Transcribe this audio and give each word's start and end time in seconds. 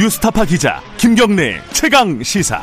뉴스타파 0.00 0.46
기자 0.46 0.80
김경래 0.96 1.60
최강 1.74 2.22
시사. 2.22 2.62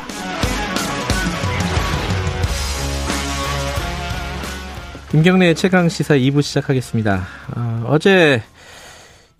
김경래 5.12 5.54
최강 5.54 5.88
시사 5.88 6.14
2부 6.16 6.42
시작하겠습니다. 6.42 7.22
어, 7.86 7.96
제 8.00 8.42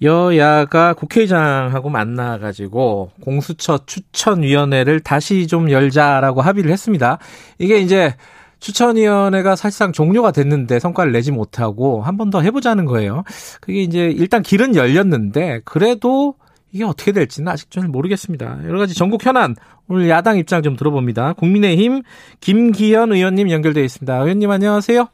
여야가 0.00 0.94
국회의장하고 0.94 1.90
만나가지고 1.90 3.10
공수처 3.20 3.80
추천위원회를 3.84 5.00
다시 5.00 5.48
좀 5.48 5.68
열자라고 5.68 6.40
합의를 6.40 6.70
했습니다. 6.70 7.18
이게 7.58 7.78
이제 7.80 8.14
추천위원회가 8.60 9.56
사실상 9.56 9.92
종료가 9.92 10.30
됐는데 10.32 10.78
성과를 10.78 11.10
내지 11.10 11.32
못하고 11.32 12.02
한 12.02 12.16
번 12.16 12.30
더 12.30 12.42
해보자는 12.42 12.84
거예요. 12.84 13.24
그게 13.60 13.82
이제 13.82 14.06
일단 14.08 14.42
길은 14.42 14.76
열렸는데 14.76 15.62
그래도 15.64 16.34
이게 16.72 16.84
어떻게 16.84 17.12
될지는 17.12 17.50
아직 17.50 17.70
잘 17.70 17.88
모르겠습니다. 17.88 18.60
여러 18.66 18.78
가지 18.78 18.94
전국 18.94 19.24
현안 19.24 19.54
오늘 19.88 20.08
야당 20.08 20.36
입장 20.38 20.62
좀 20.62 20.76
들어봅니다. 20.76 21.32
국민의힘 21.34 22.02
김기현 22.40 23.12
의원님 23.12 23.50
연결되어 23.50 23.82
있습니다. 23.82 24.16
의원님 24.18 24.50
안녕하세요. 24.50 25.08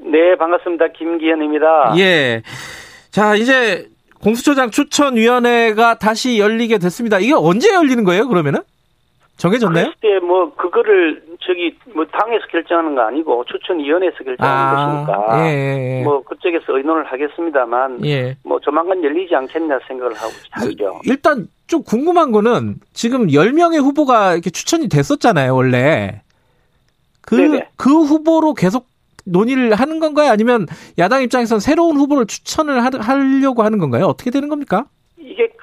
네 0.00 0.36
반갑습니다. 0.38 0.86
김기현입니다. 0.98 1.94
예. 1.98 2.42
자 3.10 3.34
이제 3.34 3.88
공수처장 4.20 4.70
추천위원회가 4.70 5.98
다시 5.98 6.38
열리게 6.38 6.78
됐습니다. 6.78 7.18
이게 7.18 7.32
언제 7.34 7.72
열리는 7.72 8.02
거예요? 8.04 8.28
그러면은 8.28 8.60
정해졌나요? 9.36 9.92
그때 9.92 10.18
뭐 10.20 10.54
그거를 10.54 11.22
저기 11.40 11.76
뭐 11.94 12.04
당에서 12.06 12.46
결정하는 12.46 12.94
거 12.94 13.02
아니고 13.02 13.44
추천위원회에서 13.44 14.16
결정하는 14.24 14.38
아, 14.40 15.04
것이니까 15.04 15.46
예, 15.48 15.98
예. 16.00 16.04
뭐 16.04 16.22
그쪽에서 16.22 16.76
의논을 16.76 17.04
하겠습니다만 17.04 18.04
예. 18.06 18.36
뭐 18.42 18.58
조만간 18.60 19.02
열리지 19.04 19.34
않겠냐 19.34 19.78
생각을 19.86 20.14
하고 20.14 20.32
있죠. 20.70 21.00
일단 21.04 21.48
좀 21.66 21.82
궁금한 21.82 22.32
거는 22.32 22.76
지금 22.92 23.26
10명의 23.26 23.82
후보가 23.82 24.32
이렇게 24.32 24.50
추천이 24.50 24.88
됐었잖아요, 24.88 25.54
원래. 25.54 26.22
그, 27.20 27.60
그 27.76 27.90
후보로 27.90 28.54
계속 28.54 28.86
논의를 29.24 29.74
하는 29.74 29.98
건가요? 29.98 30.30
아니면 30.30 30.66
야당 30.98 31.22
입장에선 31.22 31.58
새로운 31.58 31.96
후보를 31.96 32.26
추천을 32.26 32.84
하려고 32.84 33.64
하는 33.64 33.78
건가요? 33.78 34.06
어떻게 34.06 34.30
되는 34.30 34.48
겁니까? 34.48 34.86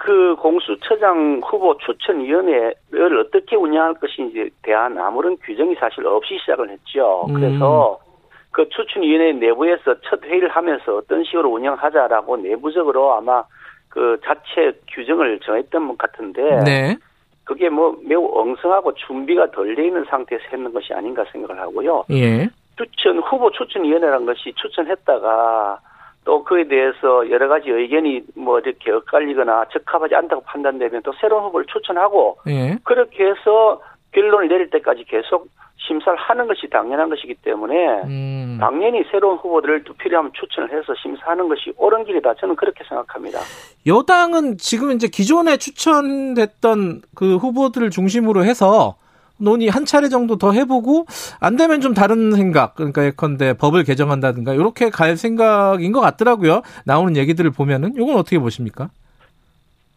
그 0.03 0.35
공수처장 0.35 1.39
후보 1.45 1.77
추천위원회를 1.77 3.19
어떻게 3.19 3.55
운영할 3.55 3.93
것인지에 3.93 4.49
대한 4.61 4.97
아무런 4.97 5.37
규정이 5.37 5.75
사실 5.75 6.05
없이 6.05 6.37
시작을 6.41 6.69
했죠. 6.71 7.25
음. 7.29 7.33
그래서 7.33 7.97
그 8.51 8.67
추천위원회 8.67 9.31
내부에서 9.31 9.95
첫 10.01 10.21
회의를 10.25 10.49
하면서 10.49 10.97
어떤 10.97 11.23
식으로 11.23 11.49
운영하자라고 11.51 12.35
내부적으로 12.35 13.13
아마 13.13 13.45
그 13.87 14.19
자체 14.25 14.77
규정을 14.91 15.39
정했던 15.39 15.87
것 15.87 15.97
같은데 15.97 16.41
네. 16.65 16.97
그게 17.45 17.69
뭐 17.69 17.97
매우 18.03 18.29
엉성하고 18.33 18.95
준비가 18.95 19.51
덜 19.51 19.73
돼 19.73 19.85
있는 19.87 20.03
상태에서 20.03 20.43
했는 20.51 20.73
것이 20.73 20.93
아닌가 20.93 21.23
생각을 21.31 21.61
하고요. 21.61 22.03
예. 22.11 22.49
추천 22.75 23.19
후보 23.19 23.49
추천위원회라는 23.51 24.25
것이 24.25 24.51
추천했다가 24.57 25.79
또 26.25 26.43
그에 26.43 26.67
대해서 26.67 27.29
여러 27.29 27.47
가지 27.47 27.69
의견이 27.69 28.21
뭐 28.35 28.59
이렇게 28.59 28.91
엇갈리거나 28.91 29.65
적합하지 29.73 30.15
않다고 30.15 30.43
판단되면 30.43 31.01
또 31.03 31.13
새로운 31.19 31.45
후보를 31.45 31.65
추천하고 31.67 32.37
예. 32.47 32.77
그렇게 32.83 33.25
해서 33.25 33.81
결론을 34.11 34.47
내릴 34.47 34.69
때까지 34.69 35.05
계속 35.05 35.47
심사를 35.87 36.17
하는 36.17 36.47
것이 36.47 36.69
당연한 36.69 37.09
것이기 37.09 37.35
때문에 37.35 38.03
음. 38.05 38.57
당연히 38.59 39.03
새로운 39.11 39.37
후보들을 39.37 39.83
필요하면 39.97 40.31
추천을 40.33 40.71
해서 40.71 40.93
심사하는 41.01 41.49
것이 41.49 41.73
옳은 41.75 42.05
길이다. 42.05 42.35
저는 42.35 42.55
그렇게 42.55 42.83
생각합니다. 42.87 43.39
여당은 43.85 44.57
지금 44.57 44.91
이제 44.91 45.07
기존에 45.07 45.57
추천됐던 45.57 47.01
그 47.15 47.35
후보들을 47.35 47.89
중심으로 47.89 48.45
해서 48.45 48.95
논의 49.37 49.67
한 49.67 49.85
차례 49.85 50.09
정도 50.09 50.37
더 50.37 50.51
해보고 50.51 51.05
안 51.39 51.55
되면 51.57 51.81
좀 51.81 51.93
다른 51.93 52.31
생각 52.33 52.75
그러니까 52.75 53.03
예컨대 53.05 53.53
법을 53.53 53.83
개정한다든가 53.83 54.53
이렇게 54.53 54.89
갈 54.89 55.17
생각인 55.17 55.91
것 55.91 55.99
같더라고요. 56.01 56.61
나오는 56.85 57.15
얘기들을 57.17 57.51
보면은 57.51 57.93
이건 57.95 58.15
어떻게 58.15 58.39
보십니까? 58.39 58.89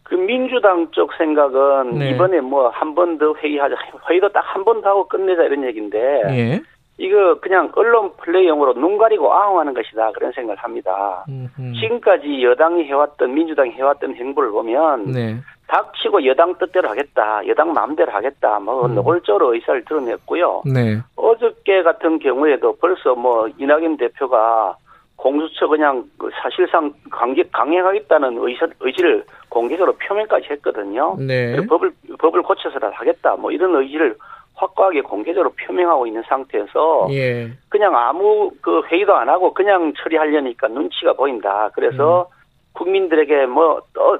그 0.03 0.15
민주당 0.15 0.87
쪽 0.91 1.11
생각은 1.17 1.99
네. 1.99 2.11
이번에 2.11 2.39
뭐 2.39 2.69
한 2.71 2.95
번 2.95 3.17
더 3.17 3.33
회의하자 3.43 3.75
회의도 4.09 4.29
딱 4.31 4.43
한 4.55 4.63
번 4.63 4.81
더 4.81 4.89
하고 4.89 5.07
끝내자 5.07 5.43
이런 5.43 5.63
얘기인데 5.65 5.97
예. 6.29 6.61
이거 6.97 7.35
그냥 7.39 7.71
언론 7.75 8.11
플레이용으로 8.17 8.73
눈 8.73 8.97
가리고 8.97 9.31
아웅하는 9.31 9.73
것이다 9.73 10.11
그런 10.13 10.31
생각을 10.31 10.57
합니다. 10.57 11.23
음흠. 11.29 11.73
지금까지 11.79 12.43
여당이 12.43 12.85
해왔던 12.85 13.33
민주당이 13.33 13.71
해왔던 13.71 14.15
행보를 14.15 14.49
보면 14.51 15.11
네. 15.11 15.37
닥치고 15.67 16.25
여당 16.25 16.55
뜻대로 16.57 16.89
하겠다, 16.89 17.45
여당 17.45 17.73
마음대로 17.73 18.11
하겠다, 18.11 18.59
뭐 18.59 18.85
음. 18.85 18.95
노골적으로 18.95 19.53
의사를 19.53 19.83
드러냈고요. 19.85 20.63
네. 20.65 20.99
어저께 21.15 21.83
같은 21.83 22.19
경우에도 22.19 22.75
벌써 22.77 23.13
뭐 23.15 23.47
이낙연 23.57 23.97
대표가 23.97 24.77
공수처 25.17 25.67
그냥 25.67 26.05
그 26.17 26.29
사실상 26.41 26.93
강제 27.11 27.43
강행하겠다는 27.51 28.37
의사, 28.39 28.67
의지를 28.79 29.25
공개적으로 29.49 29.93
표명까지 29.97 30.47
했거든요. 30.51 31.15
네. 31.19 31.57
법을 31.67 31.91
법을 32.17 32.43
고쳐서라 32.43 32.91
하겠다, 32.93 33.35
뭐 33.35 33.51
이런 33.51 33.75
의지를 33.75 34.15
확고하게 34.57 35.01
공개적으로 35.01 35.51
표명하고 35.51 36.07
있는 36.07 36.23
상태에서 36.27 37.07
예. 37.11 37.49
그냥 37.69 37.95
아무 37.95 38.51
그 38.61 38.81
회의도 38.91 39.15
안 39.15 39.29
하고 39.29 39.53
그냥 39.53 39.93
처리하려니까 39.97 40.67
눈치가 40.67 41.13
보인다. 41.13 41.69
그래서 41.73 42.27
음. 42.29 42.33
국민들에게 42.73 43.45
뭐 43.45 43.81
어, 43.97 44.17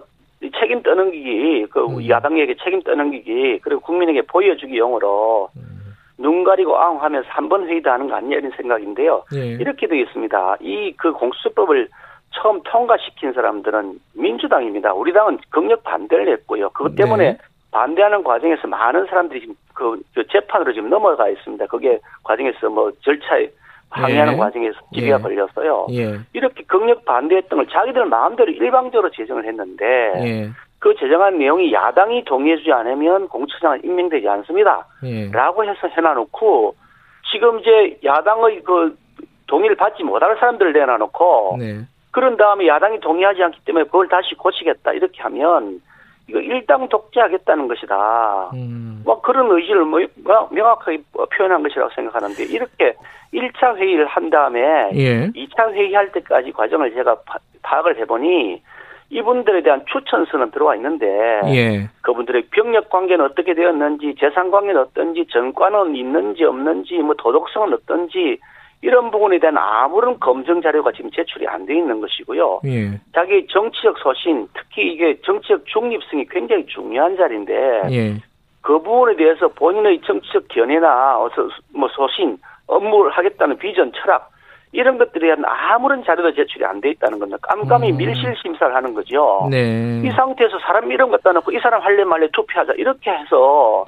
책임 0.60 0.84
떠넘기기, 0.84 1.66
그 1.72 1.86
음. 1.86 2.08
야당에게 2.08 2.56
책임 2.64 2.82
떠넘기기, 2.84 3.60
그리고 3.64 3.82
국민에게 3.82 4.22
보여주기 4.22 4.78
용으로 4.78 5.50
음. 5.58 5.94
눈 6.20 6.44
가리고 6.44 6.78
아웅하면서 6.78 7.28
한 7.30 7.50
번 7.50 7.68
회의도 7.68 7.90
하는 7.90 8.08
거 8.08 8.16
아니냐 8.16 8.38
이런 8.38 8.52
생각인데요. 8.52 9.24
예. 9.34 9.40
이렇게 9.60 9.88
되어 9.88 10.00
있습니다. 10.00 10.58
이 10.62 10.94
그 10.98 11.12
공수처법을 11.14 11.90
처음 12.32 12.62
통과시킨 12.64 13.34
사람들은 13.34 14.00
민주당입니다. 14.14 14.94
우리 14.94 15.12
당은 15.14 15.40
극력 15.50 15.84
반대를 15.84 16.30
했고요. 16.34 16.70
그것 16.70 16.96
때문에 16.96 17.32
네. 17.32 17.38
반대하는 17.78 18.24
과정에서 18.24 18.68
많은 18.68 19.06
사람들이 19.06 19.42
지금 19.42 19.56
그, 19.76 20.02
그 20.16 20.26
재판으로 20.28 20.74
지금 20.74 20.90
넘어가 20.90 21.30
있습니다. 21.30 21.68
그게 21.68 22.00
과정에서 22.24 22.70
뭐 22.70 22.92
절차에 23.02 23.50
항의하는 23.92 24.34
예. 24.34 24.38
과정에서 24.38 24.80
기비가 24.92 25.18
예. 25.20 25.22
걸렸어요. 25.22 25.86
예. 25.92 26.18
이렇게 26.34 26.64
극력 26.64 27.06
반대했던 27.06 27.56
걸 27.56 27.68
자기들 27.68 28.06
마음대로 28.06 28.52
일방적으로 28.52 29.12
제정을 29.12 29.46
했는데 29.46 29.86
예. 30.18 30.50
그 30.80 30.96
제정한 30.96 31.38
내용이 31.38 31.72
야당이 31.72 32.26
동의해주지 32.26 32.72
않으면 32.72 33.28
공처장은 33.28 33.84
임명되지 33.84 34.28
않습니다. 34.28 34.88
예. 35.04 35.30
라고 35.32 35.64
해서 35.64 35.88
해놔놓고 35.88 36.76
지금 37.32 37.60
이제 37.60 38.00
야당의 38.04 38.64
그 38.64 38.98
동의를 39.46 39.76
받지 39.76 40.04
못할 40.04 40.36
사람들을 40.40 40.74
내놔놓고 40.74 41.58
네. 41.60 41.82
그런 42.10 42.38
다음에 42.38 42.68
야당이 42.68 43.02
동의하지 43.02 43.44
않기 43.44 43.60
때문에 43.66 43.86
그걸 43.86 44.08
다시 44.08 44.34
고치겠다 44.34 44.94
이렇게 44.94 45.22
하면 45.22 45.80
이거 46.28 46.40
일당 46.40 46.88
독재하겠다는 46.90 47.68
것이다. 47.68 48.52
음. 48.54 49.02
뭐 49.06 49.22
그런 49.22 49.50
의지를 49.50 49.86
뭐, 49.86 50.02
뭐 50.24 50.50
명확하게 50.52 51.02
표현한 51.36 51.64
것이라고 51.64 51.90
생각하는데 51.96 52.44
이렇게 52.44 52.94
1차 53.34 53.76
회의를 53.78 54.06
한 54.08 54.30
다음에 54.30 54.60
예. 54.94 55.28
2차 55.28 55.72
회의할 55.74 56.12
때까지 56.12 56.52
과정을 56.52 56.94
제가 56.94 57.16
파악을 57.62 57.98
해보니 58.00 58.62
이분들에 59.10 59.64
대한 59.64 59.86
추천서는 59.92 60.52
들어와 60.52 60.76
있는데 60.76 61.08
예. 61.48 61.90
그분들의 62.02 62.48
병력 62.52 62.90
관계는 62.90 63.24
어떻게 63.24 63.54
되었는지 63.54 64.16
재산 64.20 64.52
관계는 64.52 64.82
어떤지 64.82 65.26
전과는 65.30 65.96
있는지 65.96 66.44
없는지 66.44 66.98
뭐 66.98 67.16
도덕성은 67.18 67.74
어떤지 67.74 68.38
이런 68.82 69.10
부분에 69.12 69.40
대한 69.40 69.58
아무런 69.58 70.20
검증 70.20 70.62
자료가 70.62 70.92
지금 70.92 71.10
제출이 71.12 71.48
안 71.48 71.66
돼 71.66 71.76
있는 71.76 72.00
것이고요. 72.00 72.62
예. 72.66 73.00
자기 73.14 73.46
정치적 73.48 73.98
소신, 73.98 74.48
특히 74.54 74.94
이게 74.94 75.20
정치적 75.26 75.66
중립성이 75.66 76.26
굉장히 76.30 76.66
중요한 76.68 77.18
자리인데 77.18 77.82
예. 77.92 78.14
그 78.62 78.80
부분에 78.80 79.16
대해서 79.16 79.48
본인의 79.48 80.02
정치적 80.02 80.48
견해나 80.50 81.20
어서 81.20 81.50
뭐 81.74 81.90
소신, 81.90 82.38
업무를 82.68 83.12
하겠다는 83.12 83.58
비전, 83.58 83.92
철학 83.94 84.30
이런 84.74 84.98
것들에 84.98 85.28
대한 85.28 85.44
아무런 85.46 86.04
자료도 86.04 86.34
제출이 86.36 86.64
안 86.66 86.80
돼 86.82 86.92
있다는 86.92 87.18
겁니다. 87.20 87.38
깜깜이 87.42 87.92
음. 87.94 87.98
밀실 87.98 88.36
심사를 88.42 88.76
하는 88.76 88.94
거죠. 88.94 89.48
네. 89.50 90.02
이 90.04 90.10
상태에서 90.12 90.60
사람 90.60 90.92
이름 90.92 91.10
갖다 91.10 91.32
놓고 91.32 91.52
이 91.52 91.60
사람 91.60 91.82
할래 91.82 92.04
말래 92.04 92.28
투표하자 92.32 92.74
이렇게 92.74 93.10
해서 93.10 93.86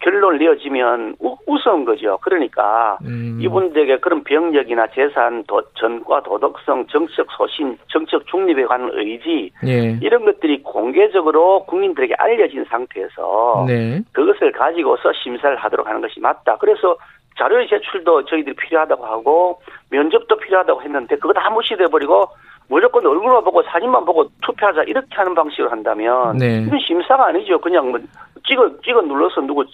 결론을 0.00 0.38
내어지면 0.38 1.16
우, 1.18 1.36
우스운 1.46 1.84
거죠. 1.84 2.18
그러니까 2.22 2.98
음. 3.04 3.38
이분들에게 3.40 3.98
그런 3.98 4.24
병력이나 4.24 4.86
재산, 4.88 5.44
도, 5.44 5.62
전과 5.74 6.22
도덕성, 6.22 6.86
정치적 6.86 7.26
소신, 7.36 7.76
정치적 7.88 8.26
중립에 8.26 8.64
관한 8.64 8.90
의지 8.94 9.50
예. 9.66 9.98
이런 10.00 10.24
것들이 10.24 10.62
공개적으로 10.62 11.64
국민들에게 11.64 12.14
알려진 12.18 12.64
상태에서 12.64 13.64
네. 13.68 14.00
그것을 14.12 14.52
가지고서 14.52 15.12
심사를 15.12 15.54
하도록 15.56 15.86
하는 15.86 16.00
것이 16.00 16.18
맞다. 16.20 16.56
그래서 16.56 16.96
자료의 17.38 17.68
제출도 17.68 18.24
저희들이 18.24 18.54
필요하다고 18.56 19.04
하고 19.04 19.60
면접도 19.90 20.36
필요하다고 20.36 20.82
했는데 20.82 21.16
그거 21.16 21.32
다 21.32 21.50
무시돼 21.50 21.86
버리고 21.86 22.28
무조건 22.68 23.04
얼굴만 23.04 23.42
보고 23.42 23.62
사진만 23.64 24.04
보고 24.04 24.28
투표하자 24.42 24.84
이렇게 24.84 25.08
하는 25.10 25.34
방식으로 25.34 25.70
한다면 25.70 26.38
네. 26.38 26.62
이건 26.62 26.78
심사가 26.78 27.26
아니죠. 27.26 27.58
그냥 27.58 27.90
뭐 27.90 28.00
찍어 28.46 28.80
찍어 28.84 29.02
눌러서 29.02 29.40
누구 29.42 29.64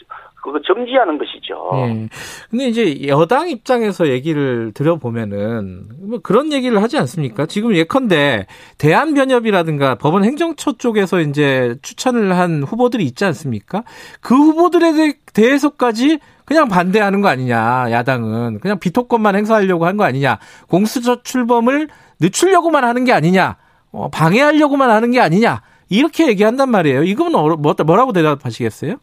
그거 0.43 0.61
정지하는 0.65 1.19
것이죠. 1.19 1.71
예. 1.75 2.09
근데 2.51 2.69
이제 2.69 3.09
여당 3.09 3.49
입장에서 3.49 4.09
얘기를 4.09 4.71
들어보면은 4.75 5.89
뭐 6.09 6.21
그런 6.23 6.53
얘기를 6.53 6.81
하지 6.81 6.97
않습니까? 6.99 7.47
지금 7.47 7.75
예컨대 7.75 8.47
대한변협이라든가 8.79 9.97
법원 9.97 10.25
행정처 10.25 10.73
쪽에서 10.79 11.21
이제 11.21 11.77
추천을 11.83 12.37
한 12.37 12.63
후보들이 12.63 13.05
있지 13.05 13.25
않습니까? 13.25 13.83
그 14.21 14.35
후보들에 14.37 15.15
대해서까지 15.33 16.21
그냥 16.45 16.69
반대하는 16.69 17.23
거 17.23 17.29
아니냐, 17.29 17.91
야당은. 17.91 18.61
그냥 18.61 18.79
비토권만 18.79 19.35
행사하려고 19.35 19.85
한 19.87 19.97
거 19.97 20.05
아니냐. 20.05 20.39
공수처 20.69 21.23
출범을 21.25 21.89
늦추려고만 22.21 22.85
하는 22.85 23.05
게 23.05 23.13
아니냐. 23.13 23.57
어, 23.91 24.11
방해하려고만 24.11 24.91
하는 24.91 25.11
게 25.11 25.19
아니냐. 25.21 25.63
이렇게 25.89 26.29
얘기한단 26.29 26.71
말이에요. 26.71 27.03
이건 27.03 27.33
뭐, 27.33 27.75
뭐라고 27.85 28.13
대답하시겠어요? 28.13 28.97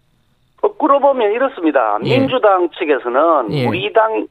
거꾸로 0.62 1.00
보면 1.00 1.32
이렇습니다. 1.32 1.98
예. 2.06 2.18
민주당 2.18 2.70
측에서는 2.70 3.54
예. 3.54 3.68
우리 3.68 3.92
당 3.94 4.28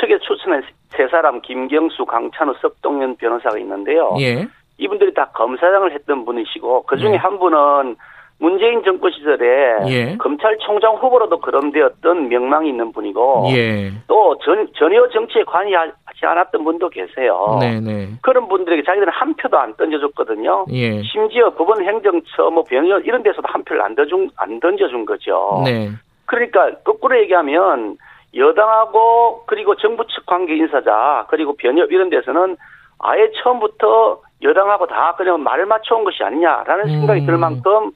측에 0.00 0.18
추천한 0.18 0.62
세 0.90 1.08
사람 1.08 1.40
김경수, 1.40 2.04
강찬우, 2.04 2.54
석동현 2.60 3.16
변호사가 3.16 3.58
있는데요. 3.58 4.14
예. 4.20 4.46
이분들이 4.78 5.14
다 5.14 5.30
검사장을 5.34 5.92
했던 5.92 6.24
분이시고 6.24 6.84
그 6.84 6.96
중에 6.98 7.12
예. 7.12 7.16
한 7.16 7.38
분은 7.38 7.96
문재인 8.40 8.82
정부 8.82 9.10
시절에 9.10 9.86
예. 9.88 10.16
검찰총장 10.16 10.96
후보로도 10.96 11.40
거론되었던 11.40 12.28
명망이 12.28 12.70
있는 12.70 12.90
분이고 12.90 13.44
예. 13.50 13.92
또 14.06 14.36
전, 14.42 14.66
전혀 14.74 15.06
정치에 15.10 15.44
관여하지 15.44 16.22
않았던 16.22 16.64
분도 16.64 16.88
계세요. 16.88 17.58
네네. 17.60 17.80
네. 17.80 18.08
그런 18.22 18.48
분들에게 18.48 18.82
자기들은 18.82 19.12
한 19.12 19.34
표도 19.34 19.58
안 19.58 19.74
던져줬거든요. 19.76 20.64
예. 20.72 21.02
심지어 21.02 21.50
법원 21.50 21.84
행정처 21.84 22.50
뭐 22.50 22.64
병원 22.64 23.04
이런 23.04 23.22
데서도 23.22 23.46
한 23.46 23.62
표를 23.62 23.82
안 23.82 23.94
던져준 23.94 24.30
안 24.36 24.58
던져준 24.58 25.04
거죠. 25.04 25.60
네. 25.66 25.90
그러니까 26.24 26.70
거꾸로 26.82 27.18
얘기하면 27.20 27.98
여당하고 28.34 29.42
그리고 29.46 29.76
정부 29.76 30.06
측 30.06 30.24
관계 30.24 30.56
인사자 30.56 31.26
그리고 31.28 31.54
변협 31.56 31.92
이런 31.92 32.08
데서는 32.08 32.56
아예 33.00 33.30
처음부터 33.42 34.20
여당하고 34.42 34.86
다 34.86 35.14
그냥 35.18 35.42
말을 35.42 35.66
맞춰온 35.66 36.04
것이 36.04 36.22
아니냐라는 36.22 36.86
생각이 36.86 37.20
음. 37.20 37.26
들 37.26 37.36
만큼 37.36 37.90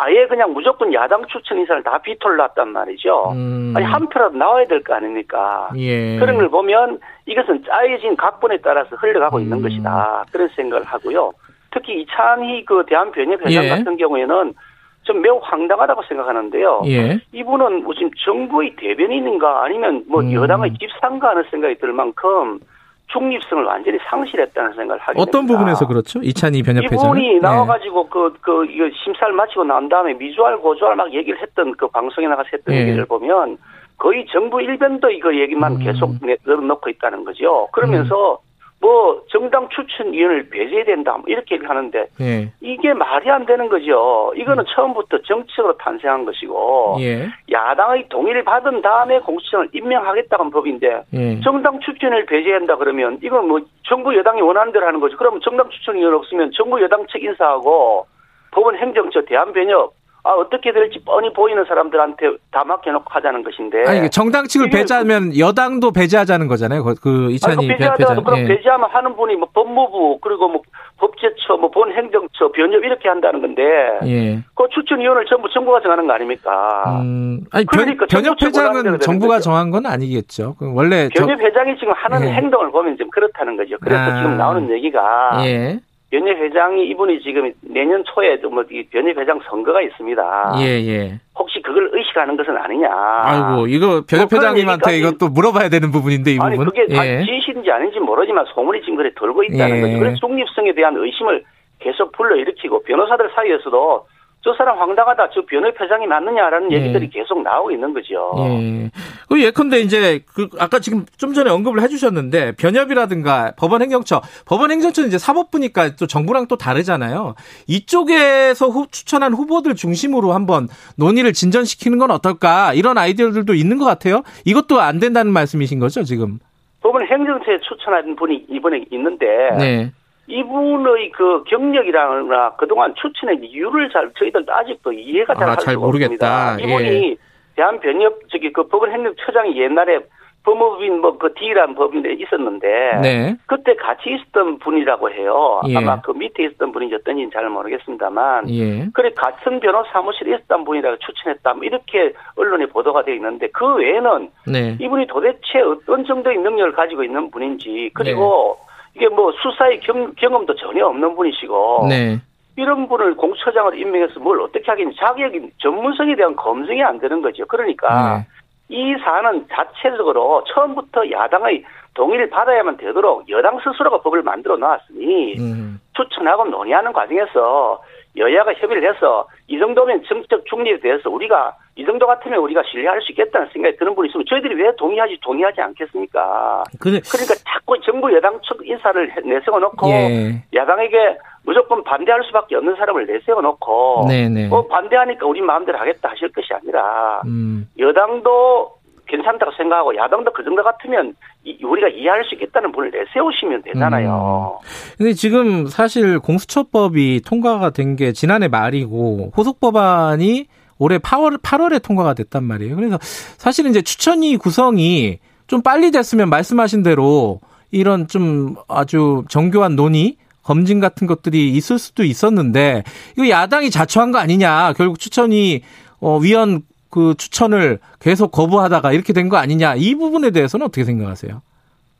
아예 0.00 0.26
그냥 0.28 0.52
무조건 0.52 0.94
야당 0.94 1.24
추천 1.26 1.58
인사를 1.58 1.82
다 1.82 1.98
비토를 1.98 2.36
놨단 2.36 2.68
말이죠. 2.68 3.32
음. 3.32 3.72
아니 3.76 3.84
한 3.84 4.08
표라도 4.08 4.36
나와야 4.36 4.64
될 4.66 4.80
거 4.84 4.94
아닙니까? 4.94 5.70
예. 5.76 6.18
그런 6.18 6.36
걸 6.36 6.48
보면 6.48 7.00
이것은 7.26 7.64
짜여진 7.64 8.16
각본에 8.16 8.58
따라서 8.58 8.94
흘러가고 8.96 9.38
음. 9.38 9.42
있는 9.42 9.60
것이다. 9.60 10.24
그런 10.30 10.48
생각을 10.54 10.84
하고요. 10.86 11.32
특히 11.72 12.00
이찬희 12.02 12.64
그 12.64 12.84
대한변협 12.86 13.44
회장 13.44 13.64
예. 13.64 13.68
같은 13.70 13.96
경우에는 13.96 14.54
좀 15.02 15.20
매우 15.20 15.40
황당하다고 15.42 16.02
생각하는데요. 16.08 16.82
예. 16.86 17.18
이분은 17.32 17.82
뭐 17.82 17.92
지금 17.94 18.10
정부의 18.24 18.76
대변인인가 18.76 19.64
아니면 19.64 20.04
뭐 20.08 20.20
음. 20.20 20.32
여당의 20.32 20.74
집상가 20.78 21.30
하는 21.30 21.42
생각이 21.50 21.74
들 21.78 21.92
만큼 21.92 22.60
중립성을 23.08 23.64
완전히 23.64 23.98
상실했다는 24.08 24.74
생각을 24.74 25.00
하게 25.00 25.20
어떤 25.20 25.32
됩니다. 25.42 25.58
부분에서 25.58 25.86
그렇죠? 25.86 26.20
이찬희 26.22 26.62
변협회장 26.62 27.10
이분이 27.10 27.34
네. 27.34 27.40
나와가지고 27.40 28.08
그, 28.08 28.34
그, 28.40 28.66
이거 28.66 28.88
심사를 29.02 29.32
마치고 29.32 29.64
난 29.64 29.88
다음에 29.88 30.14
미주알, 30.14 30.58
고주알 30.58 30.96
막 30.96 31.12
얘기를 31.12 31.40
했던 31.40 31.74
그 31.76 31.88
방송에 31.88 32.26
나가서 32.28 32.50
했던 32.52 32.74
네. 32.74 32.82
얘기를 32.82 33.06
보면 33.06 33.56
거의 33.96 34.26
정부 34.30 34.60
일변도 34.60 35.10
이거 35.10 35.34
얘기만 35.34 35.72
음. 35.72 35.78
계속 35.78 36.14
넣어놓고 36.44 36.90
있다는 36.90 37.24
거죠. 37.24 37.68
그러면서 37.72 38.34
음. 38.34 38.47
뭐 38.80 39.22
정당 39.28 39.68
추천위원을 39.70 40.50
배제해야 40.50 40.84
된다 40.84 41.12
뭐 41.16 41.24
이렇게 41.26 41.56
얘기를 41.56 41.68
하는데 41.68 42.06
예. 42.20 42.52
이게 42.60 42.94
말이 42.94 43.28
안 43.30 43.44
되는 43.44 43.68
거죠. 43.68 44.32
이거는 44.36 44.62
음. 44.62 44.66
처음부터 44.68 45.18
정책으로 45.22 45.76
탄생한 45.78 46.24
것이고 46.24 46.96
예. 47.00 47.28
야당의 47.50 48.08
동의를 48.08 48.44
받은 48.44 48.82
다음에 48.82 49.18
공수처를 49.20 49.68
임명하겠다는 49.72 50.50
법인데 50.50 51.02
예. 51.12 51.40
정당 51.40 51.80
추천을 51.80 52.24
배제한다 52.26 52.76
그러면 52.76 53.18
이건 53.22 53.48
뭐 53.48 53.60
정부 53.84 54.16
여당이 54.16 54.42
원하는 54.42 54.72
대로 54.72 54.86
하는 54.86 55.00
거죠. 55.00 55.16
그러면 55.16 55.40
정당 55.42 55.68
추천위원 55.70 56.14
없으면 56.14 56.52
정부 56.54 56.80
여당 56.80 57.04
측 57.08 57.22
인사하고 57.22 58.06
법원 58.52 58.76
행정처 58.76 59.22
대한변협 59.22 59.97
아, 60.24 60.30
어떻게 60.32 60.72
될지 60.72 60.98
뻔히 61.04 61.32
보이는 61.32 61.64
사람들한테 61.64 62.26
다 62.50 62.64
맡겨놓고 62.64 63.04
하자는 63.08 63.44
것인데. 63.44 63.84
아니, 63.86 64.10
정당 64.10 64.46
측을 64.46 64.68
배제하면 64.70 65.38
여당도 65.38 65.92
배제하자는 65.92 66.48
거잖아요. 66.48 66.84
그, 66.84 66.94
그 67.00 67.30
이찬희 67.30 67.56
아니, 67.56 67.68
배제하자 67.68 68.14
그럼 68.16 68.40
예. 68.40 68.44
배제하면 68.44 68.90
하는 68.90 69.16
분이 69.16 69.36
뭐 69.36 69.48
법무부 69.54 70.18
그리고 70.20 70.48
뭐 70.48 70.62
법제처, 70.98 71.56
뭐 71.60 71.70
본행정처, 71.70 72.50
변협 72.52 72.84
이렇게 72.84 73.08
한다는 73.08 73.40
건데. 73.40 73.62
예. 74.04 74.42
그 74.54 74.66
추천위원을 74.74 75.24
전부 75.26 75.48
정부가 75.50 75.80
정하는 75.80 76.06
거 76.06 76.12
아닙니까? 76.12 77.00
음, 77.00 77.44
아니, 77.52 77.64
그러니까 77.66 78.06
변협회장은 78.06 78.98
정부가 78.98 79.38
정한 79.38 79.70
건 79.70 79.86
아니겠죠. 79.86 80.56
원래 80.60 81.08
변협회장이 81.14 81.78
지금 81.78 81.92
하는 81.94 82.28
예. 82.28 82.32
행동을 82.32 82.70
보면 82.72 82.98
좀 82.98 83.08
그렇다는 83.10 83.56
거죠. 83.56 83.76
그래서 83.80 84.02
아. 84.02 84.16
지금 84.16 84.36
나오는 84.36 84.68
얘기가. 84.70 85.42
예. 85.46 85.80
변협회장이 86.10 86.88
이분이 86.88 87.20
지금 87.20 87.52
내년 87.60 88.02
초에 88.04 88.36
뭐이 88.36 88.88
변협회장 88.90 89.40
선거가 89.48 89.82
있습니다. 89.82 90.54
예, 90.60 90.64
예. 90.64 91.20
혹시 91.38 91.60
그걸 91.60 91.90
의식하는 91.92 92.36
것은 92.36 92.56
아니냐. 92.56 92.88
아이고, 92.90 93.66
이거 93.66 94.02
변협회장님한테 94.08 94.90
뭐 94.90 94.92
이것도 94.98 95.28
물어봐야 95.28 95.68
되는 95.68 95.92
부분인데, 95.92 96.32
이 96.32 96.38
부분. 96.38 96.52
아니, 96.52 96.64
그게 96.64 96.86
예. 96.88 97.24
진실인지 97.24 97.70
아닌지 97.70 98.00
모르지만 98.00 98.46
소문이 98.54 98.80
지금 98.80 98.96
그래 98.96 99.10
돌고 99.14 99.44
있다는 99.44 99.76
예. 99.76 99.80
거죠. 99.82 99.98
그래서 99.98 100.16
중립성에 100.16 100.72
대한 100.72 100.96
의심을 100.96 101.44
계속 101.80 102.10
불러일으키고 102.12 102.82
변호사들 102.84 103.30
사이에서도 103.34 104.06
저 104.42 104.54
사람 104.54 104.78
황당하다. 104.78 105.30
저 105.34 105.44
변호회장이 105.44 106.06
맞느냐라는 106.06 106.72
예. 106.72 106.76
얘기들이 106.76 107.10
계속 107.10 107.42
나오고 107.42 107.72
있는 107.72 107.92
거죠. 107.92 108.32
예. 108.38 108.90
그 109.28 109.42
예컨대 109.42 109.80
이제 109.80 110.20
그 110.26 110.48
아까 110.58 110.78
지금 110.78 111.04
좀 111.16 111.32
전에 111.34 111.50
언급을 111.50 111.82
해주셨는데 111.82 112.52
변협이라든가 112.52 113.52
법원 113.56 113.82
행정처, 113.82 114.22
법원 114.46 114.70
행정처는 114.70 115.08
이제 115.08 115.18
사법부니까 115.18 115.96
또 115.96 116.06
정부랑 116.06 116.46
또 116.46 116.56
다르잖아요. 116.56 117.34
이쪽에서 117.66 118.68
후, 118.68 118.86
추천한 118.90 119.34
후보들 119.34 119.74
중심으로 119.74 120.32
한번 120.32 120.68
논의를 120.96 121.32
진전시키는 121.32 121.98
건 121.98 122.10
어떨까 122.12 122.72
이런 122.74 122.96
아이디어들도 122.96 123.54
있는 123.54 123.76
것 123.76 123.84
같아요. 123.84 124.22
이것도 124.44 124.80
안 124.80 125.00
된다는 125.00 125.32
말씀이신 125.32 125.80
거죠 125.80 126.04
지금? 126.04 126.38
법원 126.80 127.04
행정처에 127.06 127.58
추천한 127.58 128.14
분이 128.14 128.46
이번에 128.48 128.84
있는데. 128.92 129.26
네. 129.58 129.92
이분의 130.28 131.10
그 131.12 131.42
경력이라거나 131.44 132.50
그동안 132.56 132.94
추천의 132.94 133.38
이유를 133.42 133.90
잘 133.90 134.10
저희들도 134.18 134.52
아직도 134.52 134.92
이해가 134.92 135.34
잘할 135.34 135.50
아, 135.52 135.56
잘 135.56 135.76
모르겠다. 135.76 136.52
없습니다. 136.52 136.58
이분이 136.60 137.10
예. 137.12 137.16
대한 137.56 137.80
변협 137.80 138.20
저기 138.30 138.52
그 138.52 138.66
법원행정처장이 138.68 139.60
옛날에 139.60 139.98
법무부인 140.44 141.00
뭐 141.00 141.18
그 141.18 141.34
D라는 141.34 141.74
법인에 141.74 142.12
있었는데 142.12 143.00
네. 143.02 143.36
그때 143.46 143.74
같이 143.74 144.10
있었던 144.14 144.58
분이라고 144.60 145.10
해요. 145.10 145.60
예. 145.66 145.76
아마 145.76 146.00
그 146.00 146.12
밑에 146.12 146.44
있었던 146.44 146.70
분이었던지는 146.72 147.30
잘 147.32 147.48
모르겠습니다만 147.50 148.48
예. 148.50 148.86
그래 148.94 149.10
같은 149.16 149.58
변호사 149.60 149.90
사무실에 149.92 150.36
있었던 150.36 150.64
분이라고 150.64 150.96
추천했다 150.98 151.54
뭐 151.54 151.64
이렇게 151.64 152.12
언론에 152.36 152.66
보도가 152.66 153.02
되어 153.04 153.14
있는데 153.14 153.48
그 153.48 153.74
외에는 153.74 154.30
네. 154.46 154.76
이분이 154.80 155.06
도대체 155.08 155.58
어떤 155.60 156.04
정도의 156.04 156.38
능력을 156.38 156.72
가지고 156.72 157.02
있는 157.02 157.30
분인지 157.30 157.90
그리고 157.94 158.56
네. 158.60 158.67
이게 158.98 159.08
뭐 159.08 159.32
수사의 159.40 159.78
경, 159.80 160.12
경험도 160.16 160.56
전혀 160.56 160.84
없는 160.86 161.14
분이시고 161.14 161.86
네. 161.88 162.18
이런 162.56 162.88
분을 162.88 163.14
공처장으로 163.14 163.76
임명해서 163.76 164.18
뭘 164.18 164.40
어떻게 164.40 164.68
하겠니 164.68 164.96
자격이 164.96 165.50
전문성에 165.58 166.16
대한 166.16 166.34
검증이 166.34 166.82
안 166.82 166.98
되는 166.98 167.22
거죠. 167.22 167.46
그러니까 167.46 168.18
네. 168.18 168.26
이 168.68 168.96
사안은 168.98 169.46
자체적으로 169.48 170.42
처음부터 170.52 171.08
야당의 171.12 171.64
동의를 171.94 172.28
받아야만 172.28 172.76
되도록 172.76 173.28
여당 173.30 173.60
스스로가 173.60 174.00
법을 174.00 174.22
만들어 174.22 174.56
놨으니 174.56 175.36
음. 175.38 175.80
추천하고 175.94 176.46
논의하는 176.46 176.92
과정에서 176.92 177.80
여야가 178.16 178.54
협의를 178.54 178.92
해서 178.92 179.28
이 179.46 179.58
정도면 179.60 180.02
정책 180.08 180.44
중립에 180.46 180.80
대해서 180.80 181.08
우리가 181.08 181.54
이 181.78 181.84
정도 181.86 182.06
같으면 182.08 182.40
우리가 182.40 182.60
신뢰할 182.68 183.00
수 183.02 183.12
있겠다는 183.12 183.48
생각이 183.52 183.76
드는 183.76 183.94
분이 183.94 184.08
있으면 184.08 184.26
저희들이 184.28 184.60
왜 184.60 184.72
동의하지 184.76 185.16
동의하지 185.22 185.60
않겠습니까? 185.60 186.64
그래. 186.80 187.00
그러니까 187.08 187.34
자꾸 187.48 187.80
정부 187.82 188.12
여당 188.12 188.36
측 188.42 188.66
인사를 188.66 189.14
내세워 189.24 189.60
놓고 189.60 189.88
예. 189.88 190.42
야당에게 190.52 191.16
무조건 191.44 191.84
반대할 191.84 192.24
수밖에 192.24 192.56
없는 192.56 192.74
사람을 192.74 193.06
내세워 193.06 193.40
놓고 193.40 194.06
뭐 194.48 194.66
반대하니까 194.66 195.24
우리 195.24 195.40
마음대로 195.40 195.78
하겠다 195.78 196.10
하실 196.10 196.32
것이 196.32 196.52
아니라 196.52 197.22
음. 197.26 197.68
여당도 197.78 198.72
괜찮다고 199.06 199.52
생각하고 199.52 199.94
야당도 199.96 200.32
그 200.32 200.42
정도 200.42 200.62
같으면 200.64 201.14
우리가 201.62 201.88
이해할 201.88 202.24
수 202.24 202.34
있겠다는 202.34 202.72
분을 202.72 202.90
내세우시면 202.90 203.62
되잖아요. 203.62 204.58
음. 204.60 204.66
근데 204.98 205.12
지금 205.14 205.66
사실 205.68 206.18
공수처법이 206.18 207.22
통과가 207.26 207.70
된 207.70 207.94
게 207.96 208.10
지난해 208.12 208.48
말이고 208.48 209.30
호속 209.36 209.60
법안이 209.60 210.46
올해 210.78 210.98
8월 210.98 211.40
8월에 211.42 211.82
통과가 211.82 212.14
됐단 212.14 212.44
말이에요. 212.44 212.76
그래서 212.76 212.98
사실은 213.36 213.70
이제 213.70 213.82
추천위 213.82 214.36
구성이 214.36 215.18
좀 215.46 215.62
빨리 215.62 215.90
됐으면 215.90 216.28
말씀하신 216.30 216.82
대로 216.82 217.40
이런 217.70 218.06
좀 218.08 218.56
아주 218.68 219.24
정교한 219.28 219.76
논의 219.76 220.16
검증 220.42 220.80
같은 220.80 221.06
것들이 221.06 221.52
있을 221.52 221.78
수도 221.78 222.04
있었는데 222.04 222.84
이거 223.16 223.28
야당이 223.28 223.70
자초한 223.70 224.12
거 224.12 224.18
아니냐. 224.18 224.72
결국 224.74 224.98
추천이 224.98 225.62
어 226.00 226.18
위원 226.18 226.62
그 226.90 227.14
추천을 227.18 227.80
계속 228.00 228.30
거부하다가 228.32 228.92
이렇게 228.92 229.12
된 229.12 229.28
거 229.28 229.36
아니냐. 229.36 229.74
이 229.74 229.94
부분에 229.94 230.30
대해서는 230.30 230.66
어떻게 230.66 230.84
생각하세요? 230.84 231.42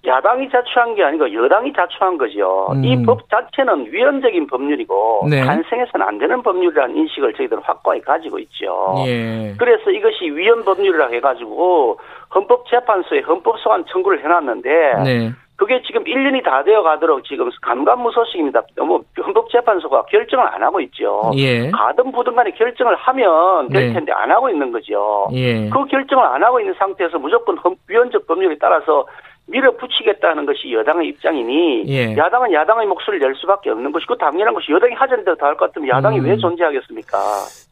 야당이 0.06 0.48
자초한 0.50 0.94
게 0.94 1.02
아니고 1.02 1.32
여당이 1.32 1.72
자초한 1.72 2.18
거죠. 2.18 2.68
음. 2.72 2.84
이법 2.84 3.28
자체는 3.28 3.92
위헌적인 3.92 4.46
법률이고 4.46 5.26
네. 5.28 5.44
탄생해서는 5.44 6.06
안 6.06 6.18
되는 6.18 6.40
법률이라는 6.42 6.96
인식을 6.96 7.34
저희들은 7.34 7.62
확고히 7.64 8.00
가지고 8.00 8.38
있죠. 8.38 8.94
예. 9.06 9.54
그래서 9.58 9.90
이것이 9.90 10.30
위헌 10.30 10.64
법률이라 10.64 11.08
해가지고 11.08 11.98
헌법재판소에 12.32 13.20
헌법소환 13.20 13.86
청구를 13.86 14.22
해놨는데 14.22 14.70
네. 15.04 15.32
그게 15.56 15.82
지금 15.82 16.04
1년이 16.04 16.44
다 16.44 16.62
되어 16.62 16.84
가도록 16.84 17.24
지금 17.24 17.50
감감무소식입니다. 17.62 18.62
너무 18.76 19.02
헌법재판소가 19.20 20.04
결정을 20.04 20.46
안 20.46 20.62
하고 20.62 20.80
있죠. 20.82 21.32
예. 21.34 21.72
가든 21.72 22.12
부든 22.12 22.36
간에 22.36 22.52
결정을 22.52 22.94
하면 22.94 23.68
될 23.68 23.88
네. 23.88 23.94
텐데 23.94 24.12
안 24.12 24.30
하고 24.30 24.48
있는 24.48 24.70
거죠. 24.70 25.26
예. 25.32 25.68
그 25.68 25.84
결정을 25.86 26.24
안 26.24 26.44
하고 26.44 26.60
있는 26.60 26.74
상태에서 26.78 27.18
무조건 27.18 27.58
위헌적 27.88 28.28
법률에 28.28 28.56
따라서 28.60 29.04
밀어붙이겠다는 29.48 30.46
것이 30.46 30.72
여당의 30.72 31.08
입장이니 31.08 31.84
예. 31.88 32.16
야당은 32.16 32.52
야당의 32.52 32.86
목소리를 32.86 33.26
낼 33.26 33.34
수밖에 33.36 33.70
없는 33.70 33.90
것이고 33.92 34.16
당연한 34.16 34.54
것이 34.54 34.70
여당이 34.72 34.94
하자는 34.94 35.24
대로 35.24 35.36
다 35.36 35.46
할 35.46 35.56
것 35.56 35.66
같으면 35.66 35.88
야당이 35.88 36.20
음. 36.20 36.24
왜 36.26 36.36
존재하겠습니까? 36.36 37.18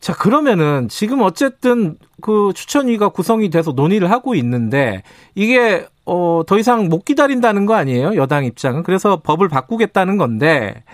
자 0.00 0.12
그러면은 0.14 0.88
지금 0.88 1.20
어쨌든 1.22 1.96
그 2.22 2.52
추천위가 2.54 3.10
구성이 3.10 3.50
돼서 3.50 3.72
논의를 3.72 4.10
하고 4.10 4.34
있는데 4.34 5.02
이게 5.34 5.86
어, 6.06 6.42
더 6.46 6.56
이상 6.58 6.88
못 6.88 7.04
기다린다는 7.04 7.66
거 7.66 7.74
아니에요? 7.74 8.14
여당 8.14 8.44
입장은. 8.44 8.84
그래서 8.84 9.20
법을 9.24 9.48
바꾸겠다는 9.48 10.18
건데, 10.18 10.84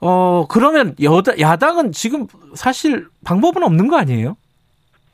어, 0.00 0.44
그러면 0.48 0.94
여당, 1.02 1.38
야당은 1.40 1.92
지금 1.92 2.26
사실 2.54 3.06
방법은 3.24 3.62
없는 3.62 3.88
거 3.88 3.96
아니에요? 3.96 4.36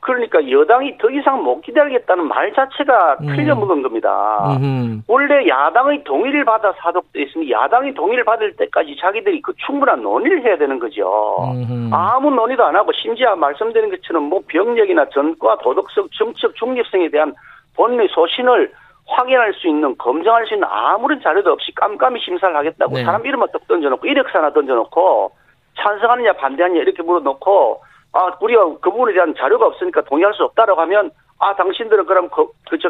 그러니까 0.07 0.49
여당이 0.49 0.97
더 0.99 1.09
이상 1.09 1.43
못 1.43 1.59
기다리겠다는 1.59 2.29
말 2.29 2.53
자체가 2.53 3.17
음. 3.19 3.27
틀려먹은 3.27 3.81
겁니다. 3.81 4.55
음흠. 4.57 5.01
원래 5.05 5.45
야당의 5.45 6.05
동의를 6.05 6.45
받아 6.45 6.71
사독돼 6.77 7.23
있으면 7.23 7.49
야당이 7.49 7.93
동의를 7.93 8.23
받을 8.23 8.55
때까지 8.55 8.95
자기들이 9.01 9.41
그 9.41 9.51
충분한 9.65 10.01
논의를 10.01 10.41
해야 10.45 10.57
되는 10.57 10.79
거죠. 10.79 11.51
음흠. 11.51 11.89
아무 11.93 12.31
논의도 12.31 12.63
안 12.63 12.77
하고 12.77 12.93
심지어 12.93 13.35
말씀드린 13.35 13.89
것처럼 13.89 14.23
뭐 14.23 14.41
병력이나 14.47 15.09
전과 15.09 15.57
도덕성, 15.57 16.07
정치적 16.17 16.55
중립성에 16.55 17.09
대한 17.09 17.33
본의 17.75 18.07
소신을 18.09 18.71
확인할 19.07 19.53
수 19.55 19.67
있는 19.67 19.93
검증할 19.97 20.47
수 20.47 20.53
있는 20.53 20.69
아무런 20.71 21.19
자료도 21.21 21.51
없이 21.51 21.73
깜깜이 21.75 22.21
심사를 22.21 22.55
하겠다고 22.55 22.95
네. 22.95 23.03
사람 23.03 23.25
이름만 23.25 23.49
딱 23.51 23.67
던져놓고 23.67 24.07
이력서 24.07 24.37
하나 24.37 24.53
던져놓고 24.53 25.31
찬성하느냐 25.75 26.31
반대하느냐 26.33 26.81
이렇게 26.81 27.03
물어놓고 27.03 27.81
아 28.17 28.35
우리가 28.41 28.65
그 28.81 28.89
부분에 28.89 29.13
대한 29.13 29.35
자료가 29.37 29.67
없으니까 29.67 30.01
동의할 30.01 30.33
수 30.33 30.43
없다라고 30.43 30.81
하면 30.81 31.11
아 31.37 31.55
당신들은 31.55 32.07
그럼 32.07 32.29
그, 32.29 32.47
그 32.67 32.79
저, 32.79 32.89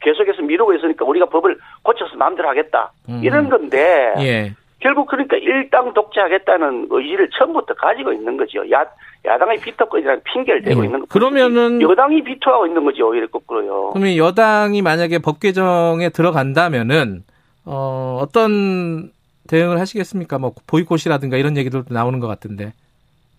계속해서 0.00 0.42
미루고 0.42 0.74
있으니까 0.74 1.04
우리가 1.04 1.26
법을 1.26 1.58
고쳐서 1.82 2.16
마음대로 2.16 2.48
하겠다 2.48 2.92
음. 3.08 3.20
이런 3.24 3.48
건데 3.48 4.14
예. 4.20 4.52
결국 4.78 5.08
그러니까 5.08 5.36
일당 5.36 5.92
독재하겠다는 5.92 6.86
의지를 6.90 7.28
처음부터 7.36 7.74
가지고 7.74 8.12
있는 8.12 8.36
거죠. 8.36 8.70
야, 8.70 8.84
야당의 9.24 9.58
비토권이라는 9.58 10.22
핑계를 10.22 10.62
대고 10.62 10.82
예. 10.82 10.84
있는 10.84 11.00
거죠. 11.00 11.08
그러면은 11.10 11.82
여당이 11.82 12.22
비토하고 12.22 12.68
있는 12.68 12.84
거죠. 12.84 13.08
오히려 13.08 13.26
거꾸로요. 13.26 13.90
그러면 13.90 14.16
여당이 14.16 14.82
만약에 14.82 15.18
법 15.18 15.40
개정에 15.40 16.10
들어간다면은 16.10 17.24
어, 17.64 18.20
어떤 18.22 19.10
대응을 19.48 19.80
하시겠습니까? 19.80 20.38
뭐 20.38 20.52
보이콧이라든가 20.68 21.36
이런 21.36 21.56
얘기들도 21.56 21.92
나오는 21.92 22.20
것 22.20 22.28
같은데. 22.28 22.72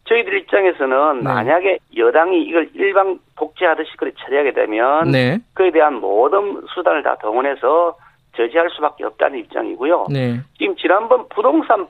저희들 0.09 0.37
입장에서는 0.39 1.19
네. 1.19 1.23
만약에 1.23 1.77
여당이 1.95 2.41
이걸 2.41 2.69
일방 2.73 3.19
독재하듯이 3.37 3.95
그렇게 3.95 4.17
처리하게 4.19 4.53
되면 4.53 5.11
네. 5.11 5.37
그에 5.53 5.71
대한 5.71 5.95
모든 5.95 6.61
수단을 6.73 7.03
다 7.03 7.15
동원해서 7.21 7.95
저지할 8.35 8.69
수밖에 8.71 9.05
없다는 9.05 9.39
입장이고요. 9.39 10.07
네. 10.09 10.39
지금 10.57 10.75
지난번 10.75 11.27
부동산 11.29 11.87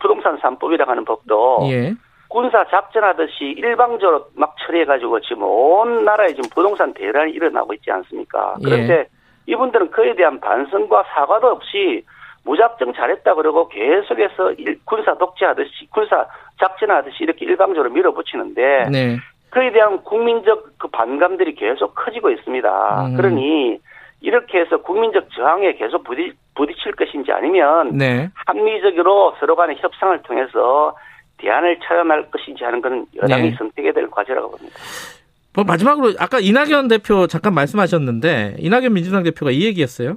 부동산 0.00 0.38
3법이라고 0.38 0.86
하는 0.86 1.04
법도 1.04 1.68
예. 1.70 1.94
군사 2.28 2.64
작전하듯이 2.68 3.54
일방적으로 3.58 4.26
막 4.34 4.54
처리해가지고 4.64 5.20
지금 5.20 5.42
온 5.42 6.04
나라에 6.04 6.28
지금 6.28 6.48
부동산 6.54 6.94
대란이 6.94 7.32
일어나고 7.32 7.74
있지 7.74 7.90
않습니까? 7.90 8.56
예. 8.60 8.64
그런데 8.64 8.94
예. 8.94 9.06
이분들은 9.46 9.90
그에 9.90 10.14
대한 10.14 10.40
반성과 10.40 11.04
사과도 11.14 11.48
없이 11.48 12.04
무작정 12.44 12.94
잘했다 12.94 13.34
그러고 13.34 13.68
계속해서 13.68 14.54
군사 14.84 15.16
독재하듯이 15.16 15.86
군사 15.90 16.26
작전하듯이 16.58 17.18
이렇게 17.20 17.44
일방적으로 17.44 17.90
밀어붙이는데 17.90 18.88
네. 18.90 19.18
그에 19.50 19.70
대한 19.70 20.02
국민적 20.02 20.78
그 20.78 20.88
반감들이 20.88 21.54
계속 21.54 21.94
커지고 21.94 22.30
있습니다. 22.30 23.06
음. 23.06 23.16
그러니 23.16 23.78
이렇게 24.20 24.60
해서 24.60 24.78
국민적 24.78 25.28
저항에 25.32 25.74
계속 25.74 26.04
부딪, 26.04 26.34
부딪힐 26.54 26.92
것인지 26.92 27.32
아니면 27.32 27.96
네. 27.96 28.30
합리적으로 28.46 29.34
서로 29.38 29.56
간의 29.56 29.76
협상을 29.80 30.22
통해서 30.22 30.96
대안을 31.38 31.78
찾아낼 31.80 32.30
것인지 32.30 32.64
하는 32.64 32.80
것은 32.80 33.06
여당이 33.16 33.50
네. 33.50 33.56
선택해야 33.56 33.92
될 33.92 34.08
과제라고 34.10 34.52
봅니다. 34.52 34.76
뭐 35.54 35.64
마지막으로 35.64 36.14
아까 36.18 36.38
이낙연 36.38 36.88
대표 36.88 37.26
잠깐 37.26 37.52
말씀하셨는데 37.54 38.56
이낙연 38.58 38.94
민주당 38.94 39.22
대표가 39.22 39.50
이 39.50 39.64
얘기했어요. 39.66 40.16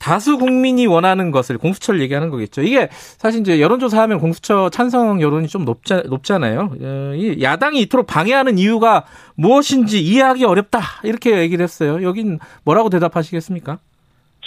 다수 0.00 0.38
국민이 0.38 0.86
원하는 0.86 1.30
것을 1.30 1.58
공수처를 1.58 2.00
얘기하는 2.00 2.30
거겠죠. 2.30 2.62
이게 2.62 2.88
사실 2.90 3.40
이제 3.42 3.60
여론조사하면 3.60 4.18
공수처 4.18 4.70
찬성 4.70 5.20
여론이 5.20 5.46
좀 5.46 5.64
높자, 5.64 6.02
높잖아요. 6.06 6.70
어, 6.80 7.12
이 7.14 7.40
야당이 7.42 7.80
이토록 7.82 8.06
방해하는 8.06 8.58
이유가 8.58 9.04
무엇인지 9.36 10.00
이해하기 10.00 10.44
어렵다. 10.46 10.80
이렇게 11.04 11.38
얘기를 11.38 11.62
했어요. 11.62 12.02
여긴 12.02 12.38
뭐라고 12.64 12.88
대답하시겠습니까? 12.88 13.78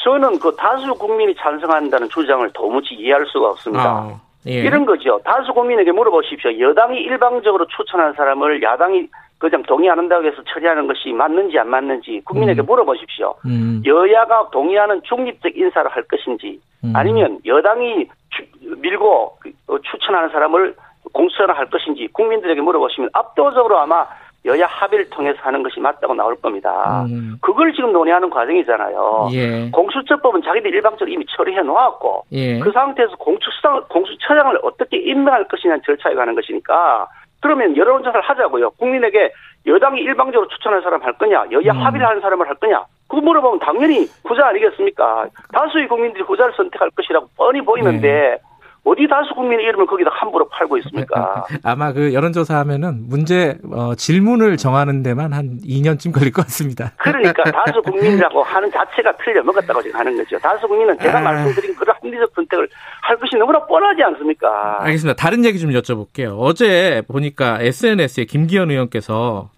저는 0.03 0.39
그 0.39 0.53
다수 0.55 0.93
국민이 0.95 1.33
찬성한다는 1.35 2.09
주장을 2.09 2.51
도무지 2.53 2.95
이해할 2.95 3.25
수가 3.31 3.51
없습니다. 3.51 3.83
아, 3.83 4.19
예. 4.47 4.53
이런 4.53 4.85
거죠. 4.85 5.19
다수 5.23 5.53
국민에게 5.53 5.91
물어보십시오. 5.91 6.59
여당이 6.59 6.99
일방적으로 6.99 7.65
추천한 7.67 8.13
사람을 8.13 8.61
야당이 8.61 9.07
그냥 9.37 9.63
동의 9.63 9.89
안 9.89 9.99
한다고 9.99 10.25
해서 10.25 10.41
처리하는 10.47 10.87
것이 10.87 11.11
맞는지 11.11 11.59
안 11.59 11.69
맞는지 11.69 12.21
국민에게 12.25 12.61
음. 12.61 12.65
물어보십시오. 12.65 13.35
음. 13.45 13.81
여야가 13.85 14.49
동의하는 14.51 15.01
중립적 15.03 15.57
인사를 15.57 15.91
할 15.91 16.03
것인지 16.03 16.59
음. 16.83 16.93
아니면 16.95 17.39
여당이 17.45 18.07
추, 18.29 18.43
밀고 18.61 19.37
그, 19.41 19.51
어, 19.67 19.77
추천하는 19.79 20.29
사람을 20.29 20.75
공수처를 21.11 21.57
할 21.57 21.69
것인지 21.69 22.07
국민들에게 22.13 22.61
물어보시면 22.61 23.09
압도적으로 23.13 23.79
아마 23.79 24.07
여야 24.45 24.65
합의를 24.65 25.09
통해서 25.09 25.39
하는 25.41 25.63
것이 25.63 25.79
맞다고 25.79 26.13
나올 26.13 26.35
겁니다. 26.35 27.05
음. 27.09 27.37
그걸 27.41 27.73
지금 27.73 27.93
논의하는 27.93 28.29
과정이잖아요. 28.29 29.29
예. 29.31 29.69
공수처법은 29.71 30.41
자기들 30.43 30.73
일방적으로 30.73 31.09
이미 31.09 31.25
처리해 31.29 31.61
놓았고 31.61 32.25
예. 32.33 32.59
그 32.59 32.71
상태에서 32.71 33.15
공수처장, 33.15 33.83
공수처장을 33.89 34.59
어떻게 34.63 34.97
임명할 34.97 35.47
것이냐는 35.47 35.81
절차에 35.85 36.15
가는 36.15 36.35
것이니까 36.35 37.07
그러면 37.39 37.75
여론조사를 37.75 38.21
하자고요. 38.21 38.71
국민에게 38.71 39.31
여당이 39.65 40.01
일방적으로 40.01 40.47
추천할 40.49 40.81
사람 40.81 41.01
할 41.03 41.13
거냐, 41.13 41.45
여야 41.51 41.71
음. 41.71 41.77
합의를 41.77 42.05
하는 42.05 42.21
사람을 42.21 42.47
할 42.47 42.55
거냐. 42.55 42.85
그거 43.07 43.21
물어보면 43.21 43.59
당연히 43.59 44.07
후자 44.25 44.47
아니겠습니까? 44.47 45.27
다수의 45.53 45.87
국민들이 45.87 46.23
후자를 46.23 46.53
선택할 46.55 46.89
것이라고 46.91 47.27
뻔히 47.37 47.61
보이는데 47.61 48.01
네. 48.01 48.37
어디 48.85 49.07
다수 49.07 49.33
국민의 49.33 49.65
이름을 49.65 49.85
거기다 49.85 50.09
함부로 50.11 50.47
팔고 50.49 50.77
있습니까? 50.79 51.45
아마 51.63 51.93
그 51.93 52.13
여론조사 52.13 52.57
하면은 52.59 53.07
문제 53.07 53.57
어, 53.71 53.95
질문을 53.95 54.57
정하는 54.57 55.03
데만 55.03 55.31
한 55.31 55.59
2년쯤 55.63 56.13
걸릴 56.13 56.33
것 56.33 56.41
같습니다. 56.43 56.91
그러니까 56.99 57.43
다수 57.43 57.81
국민이라고 57.81 58.43
하는 58.43 58.69
자체가 58.71 59.15
틀려먹었다고 59.23 59.81
지금 59.81 59.99
하는 59.99 60.17
거죠. 60.17 60.37
다수 60.39 60.67
국민은 60.67 60.99
제가 60.99 61.19
아... 61.19 61.21
말씀드린 61.21 61.75
그런 61.75 61.95
합리적 61.95 62.31
선택을 62.35 62.67
할 63.01 63.17
것이 63.17 63.37
너무나 63.37 63.65
뻔하지 63.65 64.03
않습니까? 64.03 64.83
알겠습니다. 64.83 65.15
다른 65.15 65.45
얘기 65.45 65.59
좀 65.59 65.71
여쭤볼게요. 65.71 66.35
어제 66.37 67.03
보니까 67.07 67.61
SNS에 67.61 68.25
김기현 68.25 68.69
의원께서 68.69 69.49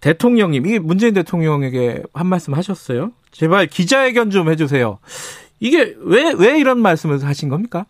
대통령님, 0.00 0.66
이 0.66 0.78
문재인 0.78 1.14
대통령에게 1.14 2.04
한 2.14 2.26
말씀 2.28 2.54
하셨어요. 2.54 3.10
제발 3.32 3.66
기자회견 3.66 4.30
좀 4.30 4.48
해주세요. 4.48 4.98
이게 5.58 5.96
왜, 5.98 6.32
왜 6.38 6.58
이런 6.58 6.78
말씀을 6.78 7.24
하신 7.24 7.48
겁니까? 7.48 7.84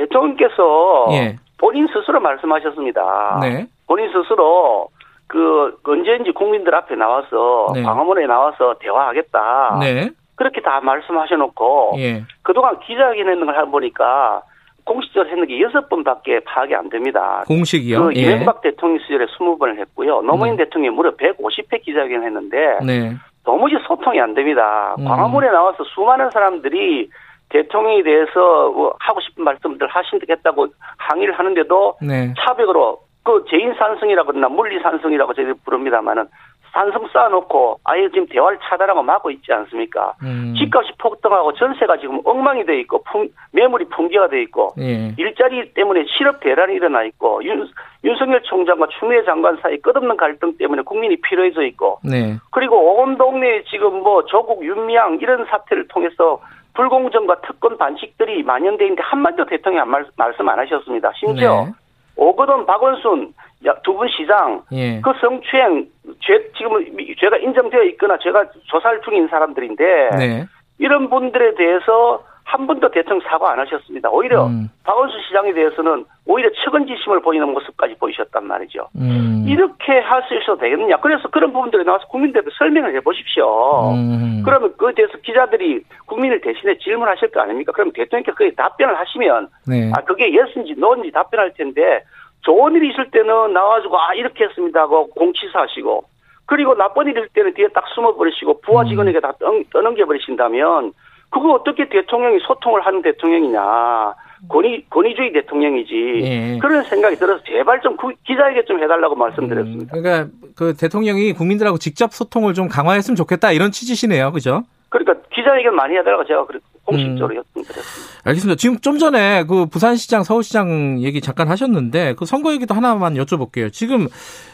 대통령께서 0.00 1.08
예. 1.12 1.36
본인 1.58 1.86
스스로 1.88 2.20
말씀하셨습니다. 2.20 3.38
네. 3.42 3.66
본인 3.86 4.10
스스로 4.12 4.88
그 5.26 5.78
언제인지 5.84 6.32
국민들 6.32 6.74
앞에 6.74 6.94
나와서 6.96 7.68
네. 7.74 7.82
광화문에 7.82 8.26
나와서 8.26 8.74
대화하겠다. 8.80 9.78
네. 9.80 10.10
그렇게 10.34 10.62
다 10.62 10.80
말씀하셔놓고 10.80 11.94
예. 11.98 12.24
그동안 12.42 12.80
기자회견 12.80 13.28
을 13.28 13.60
해보니까 13.60 14.42
공식적으로 14.84 15.30
했는 15.30 15.46
게 15.46 15.60
여섯 15.60 15.88
번밖에 15.88 16.40
파악이 16.40 16.74
안 16.74 16.88
됩니다. 16.88 17.44
공식이요? 17.46 18.04
그 18.04 18.16
예. 18.16 18.20
이명박 18.20 18.62
대통령 18.62 18.98
시절에 19.00 19.26
스무 19.36 19.58
번을 19.58 19.78
했고요. 19.78 20.22
노무현 20.22 20.56
네. 20.56 20.64
대통령이 20.64 20.96
무려 20.96 21.14
150회 21.16 21.82
기자회견 21.82 22.22
을 22.22 22.26
했는데 22.26 22.78
네. 22.84 23.12
도무지 23.44 23.76
소통이 23.86 24.18
안 24.20 24.34
됩니다. 24.34 24.96
음. 24.98 25.04
광화문에 25.04 25.50
나와서 25.50 25.84
수많은 25.84 26.30
사람들이 26.30 27.10
대통령에 27.50 28.02
대해서 28.02 28.70
뭐 28.70 28.94
하고 28.98 29.20
싶은 29.20 29.44
말씀들 29.44 29.86
하신다고 29.88 30.68
항의를 30.96 31.38
하는데도 31.38 31.96
네. 32.00 32.32
차벽으로 32.38 33.00
그 33.22 33.44
재인 33.50 33.74
산성이라고 33.74 34.32
그러나 34.32 34.48
물리 34.48 34.80
산성이라고 34.80 35.34
저희들 35.34 35.54
부릅니다만은 35.64 36.26
산성 36.72 37.08
쌓아놓고 37.12 37.80
아예 37.84 38.08
지금 38.10 38.26
대화를 38.26 38.58
차단하고 38.62 39.02
막고 39.02 39.30
있지 39.32 39.52
않습니까? 39.52 40.14
음. 40.22 40.54
집값이 40.56 40.92
폭등하고 40.98 41.52
전세가 41.54 41.98
지금 41.98 42.20
엉망이 42.24 42.64
돼 42.64 42.78
있고 42.80 43.02
풍, 43.04 43.28
매물이 43.52 43.86
풍기가 43.86 44.28
돼 44.28 44.42
있고 44.42 44.74
예. 44.78 45.12
일자리 45.18 45.74
때문에 45.74 46.04
실업 46.16 46.40
대란이 46.40 46.74
일어나 46.74 47.02
있고 47.04 47.42
윤, 47.44 47.68
윤석열 48.04 48.42
총장과 48.42 48.86
추미애 48.98 49.24
장관 49.24 49.58
사이 49.60 49.76
끝없는 49.78 50.16
갈등 50.16 50.56
때문에 50.56 50.82
국민이 50.82 51.16
필요해져 51.16 51.62
있고 51.64 51.98
네. 52.04 52.36
그리고 52.52 53.00
온 53.00 53.18
동네에 53.18 53.64
지금 53.64 54.02
뭐 54.02 54.24
조국 54.26 54.64
윤미향 54.64 55.18
이런 55.20 55.44
사태를 55.46 55.88
통해서 55.88 56.40
불공정과 56.74 57.40
특권 57.42 57.76
반칙들이 57.78 58.42
만연돼 58.42 58.84
있는데 58.84 59.02
한마디도 59.02 59.46
대통령이 59.46 59.88
말, 59.88 60.04
말씀 60.16 60.48
안 60.48 60.58
하셨습니다. 60.58 61.12
심지어 61.16 61.64
네. 61.64 61.72
오거돈 62.16 62.66
박원순 62.66 63.34
두 63.82 63.94
분 63.94 64.08
시장 64.08 64.62
예. 64.72 65.00
그 65.00 65.12
성추행 65.20 65.86
죄 66.20 66.50
지금 66.56 66.70
죄가 67.18 67.36
인정되어 67.36 67.82
있거나 67.84 68.16
죄가 68.18 68.46
조사를 68.64 69.02
중인 69.02 69.28
사람들인데 69.28 70.10
네. 70.18 70.46
이런 70.78 71.10
분들에 71.10 71.54
대해서 71.54 72.22
한 72.50 72.66
번도 72.66 72.90
대통령 72.90 73.20
사과 73.28 73.52
안 73.52 73.60
하셨습니다. 73.60 74.10
오히려 74.10 74.46
음. 74.46 74.68
박원순 74.82 75.20
시장에 75.22 75.52
대해서는 75.52 76.04
오히려 76.26 76.50
측은지심을 76.64 77.20
보이는 77.20 77.48
모습까지 77.48 77.94
보이셨단 77.94 78.44
말이죠. 78.44 78.88
음. 78.96 79.44
이렇게 79.46 80.00
할 80.00 80.20
수 80.24 80.34
있어도 80.36 80.58
되겠느냐. 80.58 80.96
그래서 80.98 81.28
그런 81.28 81.52
부분들에 81.52 81.84
나와서 81.84 82.06
국민들에게 82.08 82.50
설명을 82.58 82.94
해 82.94 83.00
보십시오. 83.00 83.92
음. 83.92 84.42
그러면 84.44 84.76
그에 84.76 84.92
대해서 84.94 85.16
기자들이 85.18 85.82
국민을 86.06 86.40
대신에 86.40 86.76
질문하실 86.78 87.30
거 87.30 87.40
아닙니까? 87.40 87.72
그럼 87.72 87.92
대통령께서 87.92 88.36
그에 88.36 88.50
답변을 88.50 88.98
하시면 88.98 89.48
네. 89.68 89.92
아 89.94 90.00
그게 90.02 90.32
yes인지 90.34 90.74
no인지 90.76 91.12
답변할 91.12 91.54
텐데 91.54 92.02
좋은 92.42 92.74
일이 92.74 92.90
있을 92.90 93.10
때는 93.12 93.52
나와가지고 93.52 94.00
아 94.00 94.14
이렇게 94.14 94.44
했습니다 94.44 94.80
하고 94.80 95.08
공치사하시고 95.10 96.04
그리고 96.46 96.74
나쁜 96.74 97.06
일일 97.06 97.28
때는 97.28 97.54
뒤에 97.54 97.68
딱 97.68 97.84
숨어버리시고 97.94 98.60
부하 98.62 98.82
음. 98.82 98.88
직원에게 98.88 99.20
다 99.20 99.32
떠넘겨버리신다면 99.72 100.92
그거 101.30 101.54
어떻게 101.54 101.88
대통령이 101.88 102.38
소통을 102.46 102.84
하는 102.84 103.02
대통령이냐. 103.02 104.14
권위, 104.48 104.84
권위주의 104.88 105.32
대통령이지. 105.32 106.20
예. 106.22 106.58
그런 106.60 106.82
생각이 106.82 107.16
들어서 107.16 107.42
제발 107.44 107.80
좀 107.82 107.96
기자에게 108.26 108.64
좀 108.64 108.82
해달라고 108.82 109.14
말씀드렸습니다. 109.14 109.96
음, 109.96 110.02
그러니까 110.02 110.30
그 110.56 110.74
대통령이 110.74 111.32
국민들하고 111.34 111.78
직접 111.78 112.12
소통을 112.12 112.54
좀 112.54 112.68
강화했으면 112.68 113.16
좋겠다 113.16 113.52
이런 113.52 113.70
취지시네요. 113.70 114.32
그죠? 114.32 114.62
그러니까 114.88 115.14
기자에게 115.30 115.70
많이 115.70 115.96
해달라고 115.96 116.24
제가 116.24 116.46
공식적으로 116.90 117.34
음. 117.34 117.36
요청드렸습니다. 117.36 118.20
알겠습니다. 118.24 118.56
지금 118.56 118.78
좀 118.80 118.98
전에 118.98 119.44
그 119.44 119.66
부산시장, 119.66 120.24
서울시장 120.24 121.00
얘기 121.02 121.20
잠깐 121.20 121.48
하셨는데 121.48 122.14
그 122.16 122.26
선거 122.26 122.52
얘기도 122.52 122.74
하나만 122.74 123.14
여쭤볼게요. 123.14 123.72
지금 123.72 124.08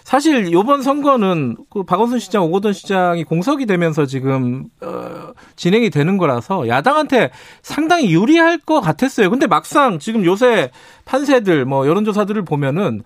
사실 0.05 0.49
이번 0.49 0.83
선거는 0.83 1.57
그 1.71 1.83
박원순 1.83 2.21
시장, 2.21 2.45
오거돈 2.45 2.73
시장이 2.73 3.25
공석이 3.25 3.67
되면서 3.67 4.07
지금 4.07 4.67
어, 4.81 5.33
진행이 5.57 5.91
되는 5.91 6.17
거라서 6.17 6.69
야당한테 6.69 7.31
상당히 7.63 8.13
유리할 8.13 8.59
것 8.59 8.81
같았어요. 8.81 9.31
근데 9.31 9.47
막상 9.47 9.99
지금 9.99 10.25
요새 10.25 10.71
판세들 11.05 11.65
뭐 11.65 11.87
여론조사들을 11.89 12.45
보면은 12.45 13.03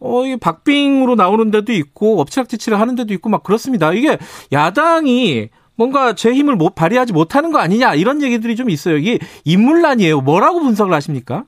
어, 0.00 0.26
이 0.26 0.36
박빙으로 0.36 1.14
나오는 1.14 1.50
데도 1.50 1.72
있고 1.72 2.20
업체학지치를 2.20 2.78
하는 2.78 2.94
데도 2.94 3.14
있고 3.14 3.30
막 3.30 3.42
그렇습니다. 3.42 3.92
이게 3.94 4.18
야당이 4.52 5.48
뭔가 5.76 6.14
제 6.14 6.32
힘을 6.32 6.56
못 6.56 6.74
발휘하지 6.74 7.12
못하는 7.12 7.52
거 7.52 7.58
아니냐 7.58 7.94
이런 7.94 8.22
얘기들이 8.22 8.56
좀 8.56 8.70
있어요. 8.70 8.96
이게 8.96 9.18
인물란이에요. 9.44 10.20
뭐라고 10.20 10.60
분석을 10.60 10.92
하십니까? 10.94 11.44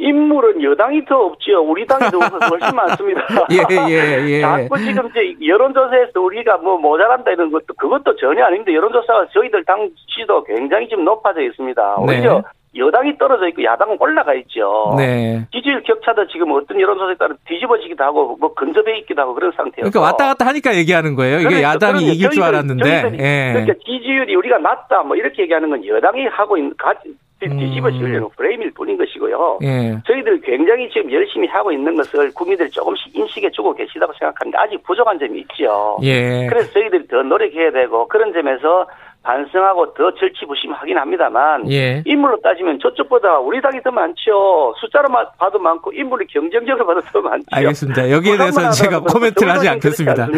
인물은 0.00 0.62
여당이 0.62 1.04
더 1.06 1.16
없지요. 1.16 1.60
우리 1.60 1.84
당이 1.84 2.10
더 2.10 2.18
훨씬 2.18 2.76
많습니다. 2.76 3.20
예, 3.50 3.90
예, 3.90 4.28
예. 4.28 4.40
자꾸 4.40 4.78
지금 4.78 5.08
이제 5.08 5.34
여론조사에서 5.44 6.20
우리가 6.20 6.58
뭐 6.58 6.78
모자란다 6.78 7.32
이런 7.32 7.50
것도 7.50 7.74
그것도 7.76 8.14
전혀 8.16 8.44
아닌데 8.44 8.72
여론조사가 8.74 9.26
저희들 9.32 9.64
당 9.64 9.90
지도 10.14 10.44
굉장히 10.44 10.88
지금 10.88 11.04
높아져 11.04 11.40
있습니다. 11.40 11.96
오히려 11.96 12.34
네. 12.34 12.42
여당이 12.76 13.18
떨어져 13.18 13.48
있고 13.48 13.64
야당은 13.64 13.96
올라가 13.98 14.34
있죠. 14.34 14.94
네. 14.96 15.46
지지율 15.52 15.82
격차도 15.82 16.28
지금 16.28 16.52
어떤 16.52 16.80
여론조사에 16.80 17.14
따라 17.16 17.34
뒤집어지기도 17.46 18.04
하고 18.04 18.36
뭐 18.38 18.54
근접해 18.54 18.98
있기도 18.98 19.22
하고 19.22 19.34
그런 19.34 19.52
상태예요. 19.52 19.90
그러니까 19.90 20.00
왔다 20.00 20.26
갔다 20.28 20.46
하니까 20.46 20.76
얘기하는 20.76 21.14
거예요. 21.14 21.36
이게 21.38 21.48
그러니까, 21.48 21.70
야당이 21.70 21.92
그러니까 21.92 22.12
이길 22.12 22.22
저희들, 22.24 22.34
줄 22.34 22.42
알았는데. 22.44 23.12
예. 23.18 23.52
그러니까 23.52 23.74
지지율이 23.84 24.34
우리가 24.36 24.58
낮다 24.58 25.02
뭐 25.02 25.16
이렇게 25.16 25.42
얘기하는 25.42 25.70
건 25.70 25.84
여당이 25.86 26.26
하고 26.26 26.56
있는 26.56 26.72
가지 26.76 27.14
뒤집어지려는 27.40 28.22
음. 28.22 28.28
프레임일 28.36 28.72
뿐인 28.72 28.96
것이고요. 28.98 29.60
예. 29.62 29.96
저희들 30.06 30.40
굉장히 30.40 30.90
지금 30.90 31.12
열심히 31.12 31.46
하고 31.46 31.70
있는 31.70 31.94
것을 31.94 32.34
국민들이 32.34 32.68
조금씩 32.70 33.14
인식해 33.14 33.48
주고 33.50 33.72
계시다고 33.74 34.12
생각하는데 34.18 34.58
아직 34.58 34.82
부족한 34.82 35.18
점이 35.20 35.40
있죠. 35.40 35.98
예. 36.02 36.46
그래서 36.48 36.72
저희들이 36.72 37.06
더 37.06 37.22
노력해야 37.22 37.70
되고 37.70 38.08
그런 38.08 38.32
점에서 38.32 38.88
반성하고 39.28 39.92
더 39.92 40.10
절치부심하긴 40.14 40.96
합니다만 40.96 41.70
예. 41.70 42.02
인물로 42.06 42.40
따지면 42.40 42.78
저쪽보다 42.82 43.38
우리 43.40 43.60
당이 43.60 43.82
더 43.82 43.90
많죠. 43.90 44.72
숫자로 44.80 45.08
봐도 45.38 45.58
많고 45.58 45.92
인물이 45.92 46.26
경쟁적으로 46.28 46.86
봐도 46.86 47.02
더 47.12 47.20
많죠. 47.20 47.44
알겠습니다. 47.50 48.10
여기에 48.10 48.38
대해서 48.38 48.70
제가 48.70 49.00
코멘트를 49.00 49.52
하지 49.52 49.68
않겠습니다. 49.68 50.28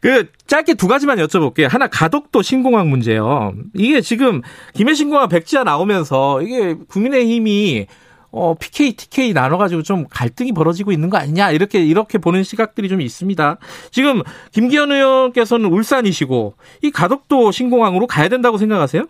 그 0.00 0.28
짧게 0.46 0.74
두 0.74 0.86
가지만 0.86 1.18
여쭤볼게요. 1.18 1.68
하나 1.68 1.88
가덕도 1.88 2.42
신공항 2.42 2.88
문제요. 2.88 3.52
이게 3.74 4.00
지금 4.00 4.42
김해 4.74 4.94
신공항 4.94 5.28
백지화 5.28 5.64
나오면서 5.64 6.40
이게 6.42 6.76
국민의힘이 6.88 7.88
어, 8.34 8.54
PK, 8.54 8.96
TK 8.96 9.32
나눠가지고 9.32 9.82
좀 9.82 10.06
갈등이 10.10 10.52
벌어지고 10.52 10.90
있는 10.90 11.08
거 11.08 11.16
아니냐, 11.16 11.52
이렇게, 11.52 11.78
이렇게 11.78 12.18
보는 12.18 12.42
시각들이 12.42 12.88
좀 12.88 13.00
있습니다. 13.00 13.58
지금, 13.92 14.22
김기현 14.52 14.90
의원께서는 14.90 15.66
울산이시고, 15.70 16.54
이 16.82 16.90
가덕도 16.90 17.52
신공항으로 17.52 18.08
가야 18.08 18.28
된다고 18.28 18.56
생각하세요? 18.56 19.04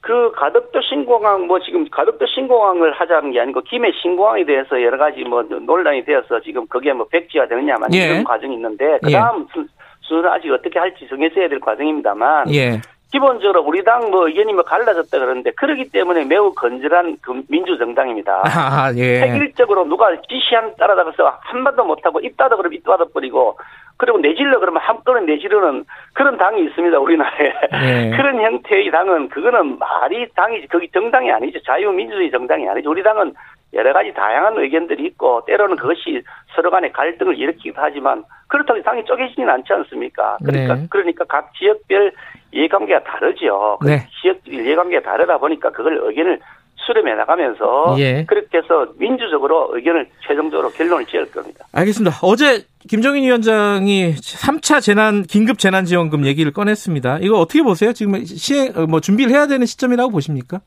그 0.00 0.32
가덕도 0.32 0.82
신공항 0.82 1.46
뭐 1.46 1.58
지금 1.60 1.88
가덕도 1.88 2.26
신공항을 2.26 2.92
하자는 2.92 3.32
게 3.32 3.40
아니고 3.40 3.62
김해 3.62 3.90
신공항에 4.02 4.44
대해서 4.44 4.82
여러 4.82 4.98
가지 4.98 5.24
뭐 5.24 5.42
논란이 5.42 6.04
되어서 6.04 6.40
지금 6.42 6.66
그게 6.66 6.92
뭐 6.92 7.06
백지화 7.08 7.48
되느냐만 7.48 7.88
예. 7.94 8.08
이런 8.08 8.24
과정이 8.24 8.54
있는데 8.54 8.98
그다음 9.02 9.46
예. 9.56 9.64
순서는 10.02 10.30
아직 10.30 10.52
어떻게 10.52 10.78
할지 10.78 11.08
정해져야 11.08 11.48
될 11.48 11.58
과정입니다만 11.58 12.52
예. 12.52 12.82
기본적으로 13.14 13.62
우리 13.62 13.84
당 13.84 14.10
뭐 14.10 14.26
의견이 14.26 14.52
뭐 14.52 14.64
갈라졌다 14.64 15.18
그러는데 15.18 15.52
그러기 15.52 15.90
때문에 15.90 16.24
매우 16.24 16.52
건전한 16.52 17.16
그 17.20 17.42
민주정당입니다. 17.48 18.42
아, 18.44 18.92
예. 18.96 19.20
획일적으로 19.22 19.84
누가 19.84 20.08
지시한 20.28 20.74
따라다가서 20.76 21.38
한마도 21.40 21.84
못하고 21.84 22.20
입다도 22.20 22.56
그러면 22.56 22.76
입다도 22.78 23.08
버리고 23.10 23.56
그리고 23.96 24.18
내질러 24.18 24.58
그러면 24.58 24.82
한꺼번에 24.82 25.24
내지르는 25.26 25.84
그런 26.12 26.36
당이 26.36 26.64
있습니다 26.64 26.98
우리나라에 26.98 27.52
예. 27.84 28.10
그런 28.16 28.40
형태의 28.40 28.90
당은 28.90 29.28
그거는 29.28 29.78
말이 29.78 30.26
당이지 30.34 30.66
거기 30.66 30.88
정당이 30.90 31.30
아니죠 31.30 31.60
자유민주주의 31.62 32.30
정당이 32.30 32.68
아니죠 32.68 32.90
우리 32.90 33.02
당은 33.04 33.32
여러 33.72 33.92
가지 33.92 34.12
다양한 34.12 34.58
의견들이 34.58 35.04
있고 35.06 35.44
때로는 35.46 35.76
그것이 35.76 36.22
서로 36.54 36.70
간의 36.70 36.92
갈등을 36.92 37.38
일으키기도 37.38 37.80
하지만 37.80 38.24
그렇다고 38.48 38.82
당이 38.82 39.04
쪼개지는 39.04 39.48
않지 39.48 39.72
않습니까? 39.72 40.38
그러니까 40.44 40.74
네. 40.74 40.86
그러니까 40.90 41.24
각 41.24 41.52
지역별 41.54 42.12
이해관계가 42.54 43.02
다르죠. 43.02 43.78
그 43.80 43.88
네. 43.88 44.06
지역별 44.22 44.54
이해관계가 44.54 45.02
다르다 45.10 45.38
보니까 45.38 45.70
그걸 45.70 45.98
의견을 46.02 46.40
수렴해 46.76 47.14
나가면서 47.14 47.96
예. 47.98 48.24
그렇게 48.26 48.58
해서 48.58 48.86
민주적으로 48.98 49.70
의견을 49.72 50.06
최종적으로 50.26 50.70
결론을 50.70 51.06
지을 51.06 51.30
겁니다. 51.30 51.64
알겠습니다. 51.72 52.18
어제 52.22 52.64
김정인 52.88 53.24
위원장이 53.24 54.14
3차 54.14 54.82
재난 54.82 55.22
긴급 55.22 55.58
재난 55.58 55.84
지원금 55.84 56.26
얘기를 56.26 56.52
꺼냈습니다. 56.52 57.20
이거 57.22 57.38
어떻게 57.38 57.62
보세요? 57.62 57.92
지금 57.92 58.24
시행 58.24 58.72
뭐 58.88 59.00
준비를 59.00 59.32
해야 59.32 59.46
되는 59.46 59.66
시점이라고 59.66 60.10
보십니까? 60.10 60.60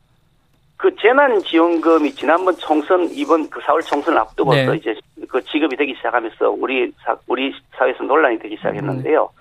그 0.76 0.94
재난 1.00 1.40
지원금이 1.42 2.12
지난번 2.14 2.56
총선 2.56 3.08
이번 3.12 3.48
그 3.50 3.60
4월 3.60 3.84
총선을 3.84 4.18
앞두고서 4.18 4.72
네. 4.72 4.76
이제 4.76 4.94
그 5.28 5.44
지급이 5.44 5.76
되기 5.76 5.94
시작하면서 5.96 6.50
우리 6.50 6.92
사, 7.04 7.16
우리 7.26 7.52
사회에서 7.76 8.04
논란이 8.04 8.38
되기 8.38 8.56
시작했는데요. 8.56 9.30
음. 9.32 9.37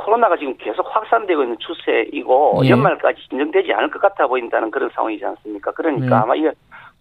코로나가 0.00 0.36
지금 0.36 0.56
계속 0.56 0.86
확산되고 0.94 1.42
있는 1.42 1.56
추세이고 1.58 2.62
예. 2.64 2.70
연말까지 2.70 3.28
진정되지 3.28 3.72
않을 3.72 3.90
것 3.90 4.00
같아 4.00 4.26
보인다는 4.26 4.70
그런 4.70 4.88
상황이지 4.94 5.24
않습니까? 5.24 5.72
그러니까 5.72 6.06
네. 6.06 6.14
아마 6.14 6.34
이게 6.34 6.50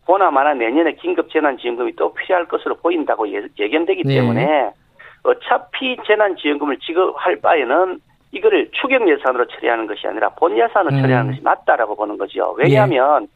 보나마나 0.06 0.54
내년에 0.54 0.94
긴급 0.94 1.30
재난지원금이 1.32 1.96
또 1.96 2.14
필요할 2.14 2.46
것으로 2.46 2.76
보인다고 2.76 3.32
예, 3.32 3.44
예견되기 3.58 4.04
네. 4.04 4.16
때문에 4.16 4.72
어차피 5.24 5.98
재난지원금을 6.06 6.78
지급할 6.80 7.40
바에는 7.42 8.00
이거를 8.32 8.70
추경 8.74 9.10
예산으로 9.10 9.48
처리하는 9.48 9.88
것이 9.88 10.06
아니라 10.08 10.30
본 10.30 10.58
예산으로 10.58 10.96
음. 10.96 11.02
처리하는 11.02 11.32
것이 11.32 11.44
맞다라고 11.44 11.96
보는 11.96 12.18
거죠. 12.18 12.54
왜냐하면 12.58 13.24
예. 13.24 13.28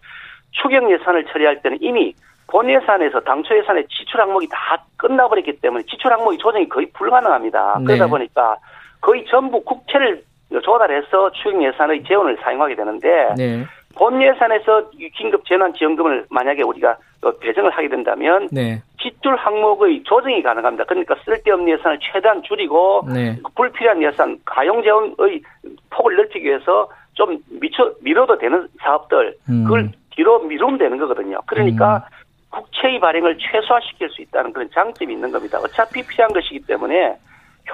추경 0.52 0.92
예산을 0.92 1.26
처리할 1.26 1.62
때는 1.62 1.78
이미 1.82 2.14
본 2.48 2.70
예산에서 2.70 3.22
당초 3.22 3.58
예산의 3.58 3.88
지출 3.88 4.20
항목이 4.20 4.48
다 4.52 4.84
끝나버렸기 4.98 5.60
때문에 5.62 5.84
지출 5.86 6.12
항목이 6.12 6.38
조정이 6.38 6.68
거의 6.68 6.88
불가능합니다. 6.94 7.78
네. 7.80 7.86
그러다 7.86 8.08
보니까 8.08 8.58
거의 9.04 9.26
전부 9.30 9.62
국채를 9.64 10.24
조달해서 10.64 11.32
추경 11.34 11.62
예산의 11.64 12.04
재원을 12.06 12.38
사용하게 12.42 12.76
되는데 12.76 13.34
네. 13.38 13.66
본 13.96 14.22
예산에서 14.22 14.90
긴급 15.16 15.46
재난 15.46 15.74
지원금을 15.74 16.26
만약에 16.30 16.64
우리가 16.64 16.96
배정을 17.42 17.70
하게 17.72 17.90
된다면 17.90 18.48
네. 18.52 18.82
지출 19.02 19.36
항목의 19.36 20.04
조정이 20.04 20.42
가능합니다. 20.42 20.86
그러니까 20.86 21.16
쓸데없는 21.26 21.78
예산을 21.78 22.00
최대한 22.02 22.42
줄이고 22.44 23.06
네. 23.14 23.38
불필요한 23.56 24.02
예산, 24.02 24.40
가용 24.46 24.82
재원의 24.82 25.42
폭을 25.90 26.16
넓히기 26.16 26.46
위해서 26.46 26.90
좀 27.14 27.38
미쳐 27.60 27.94
미뤄도 28.02 28.38
되는 28.38 28.68
사업들 28.82 29.36
음. 29.50 29.66
그걸 29.66 29.92
뒤로 30.12 30.40
미루면 30.40 30.78
되는 30.78 30.98
거거든요. 30.98 31.40
그러니까 31.46 31.98
음. 31.98 32.24
국채의 32.52 33.00
발행을 33.00 33.38
최소화시킬 33.38 34.10
수 34.10 34.22
있다는 34.22 34.54
그런 34.54 34.70
장점이 34.74 35.14
있는 35.14 35.32
겁니다. 35.32 35.60
어차피 35.60 36.02
필요한 36.04 36.32
것이기 36.32 36.62
때문에 36.66 37.18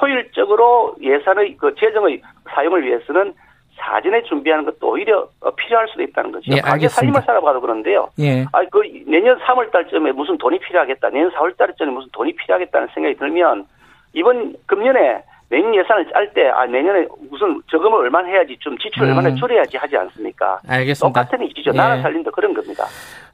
효율적으로 0.01 0.95
예산의 1.01 1.55
그 1.57 1.73
재정의 1.79 2.21
사용을 2.49 2.83
위해서는 2.85 3.33
사전에 3.77 4.21
준비하는 4.23 4.65
것도 4.65 4.89
오히려 4.89 5.27
필요할 5.55 5.87
수도 5.87 6.03
있다는 6.03 6.31
거죠. 6.33 6.51
예, 6.53 6.59
가게 6.59 6.87
살림을 6.89 7.21
살아봐도 7.21 7.61
그런데요. 7.61 8.09
예. 8.19 8.43
아, 8.51 8.61
그 8.69 8.81
내년 9.07 9.39
3월 9.39 9.71
달쯤에 9.71 10.11
무슨 10.11 10.37
돈이 10.37 10.59
필요하겠다, 10.59 11.09
내년 11.11 11.31
4월 11.31 11.55
달쯤에 11.57 11.89
무슨 11.89 12.09
돈이 12.11 12.35
필요하겠다는 12.35 12.89
생각이 12.93 13.15
들면 13.15 13.65
이번 14.13 14.53
금년에 14.65 15.23
내년 15.49 15.73
예산을 15.73 16.11
짤 16.11 16.31
때, 16.33 16.47
아, 16.49 16.65
내년에 16.65 17.07
무슨 17.31 17.59
저금을 17.71 17.97
얼마나 17.99 18.27
해야지, 18.27 18.55
좀 18.59 18.77
지출을 18.77 19.07
음. 19.07 19.17
얼마나 19.17 19.33
줄여야지 19.33 19.77
하지 19.77 19.97
않습니까? 19.97 20.59
알겠습니다. 20.67 21.21
똑같은 21.21 21.43
이슈죠. 21.47 21.71
예. 21.73 21.77
나라 21.77 22.01
살림도 22.01 22.29
그런 22.31 22.53
겁니다. 22.53 22.83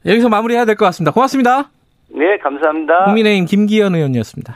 여기서 0.06 0.28
마무리해야 0.28 0.64
될 0.64 0.76
것 0.76 0.84
같습니다. 0.86 1.12
고맙습니다. 1.12 1.68
네, 2.08 2.38
감사합니다. 2.38 3.04
국민의힘 3.06 3.44
김기현 3.46 3.94
의원이었습니다. 3.96 4.54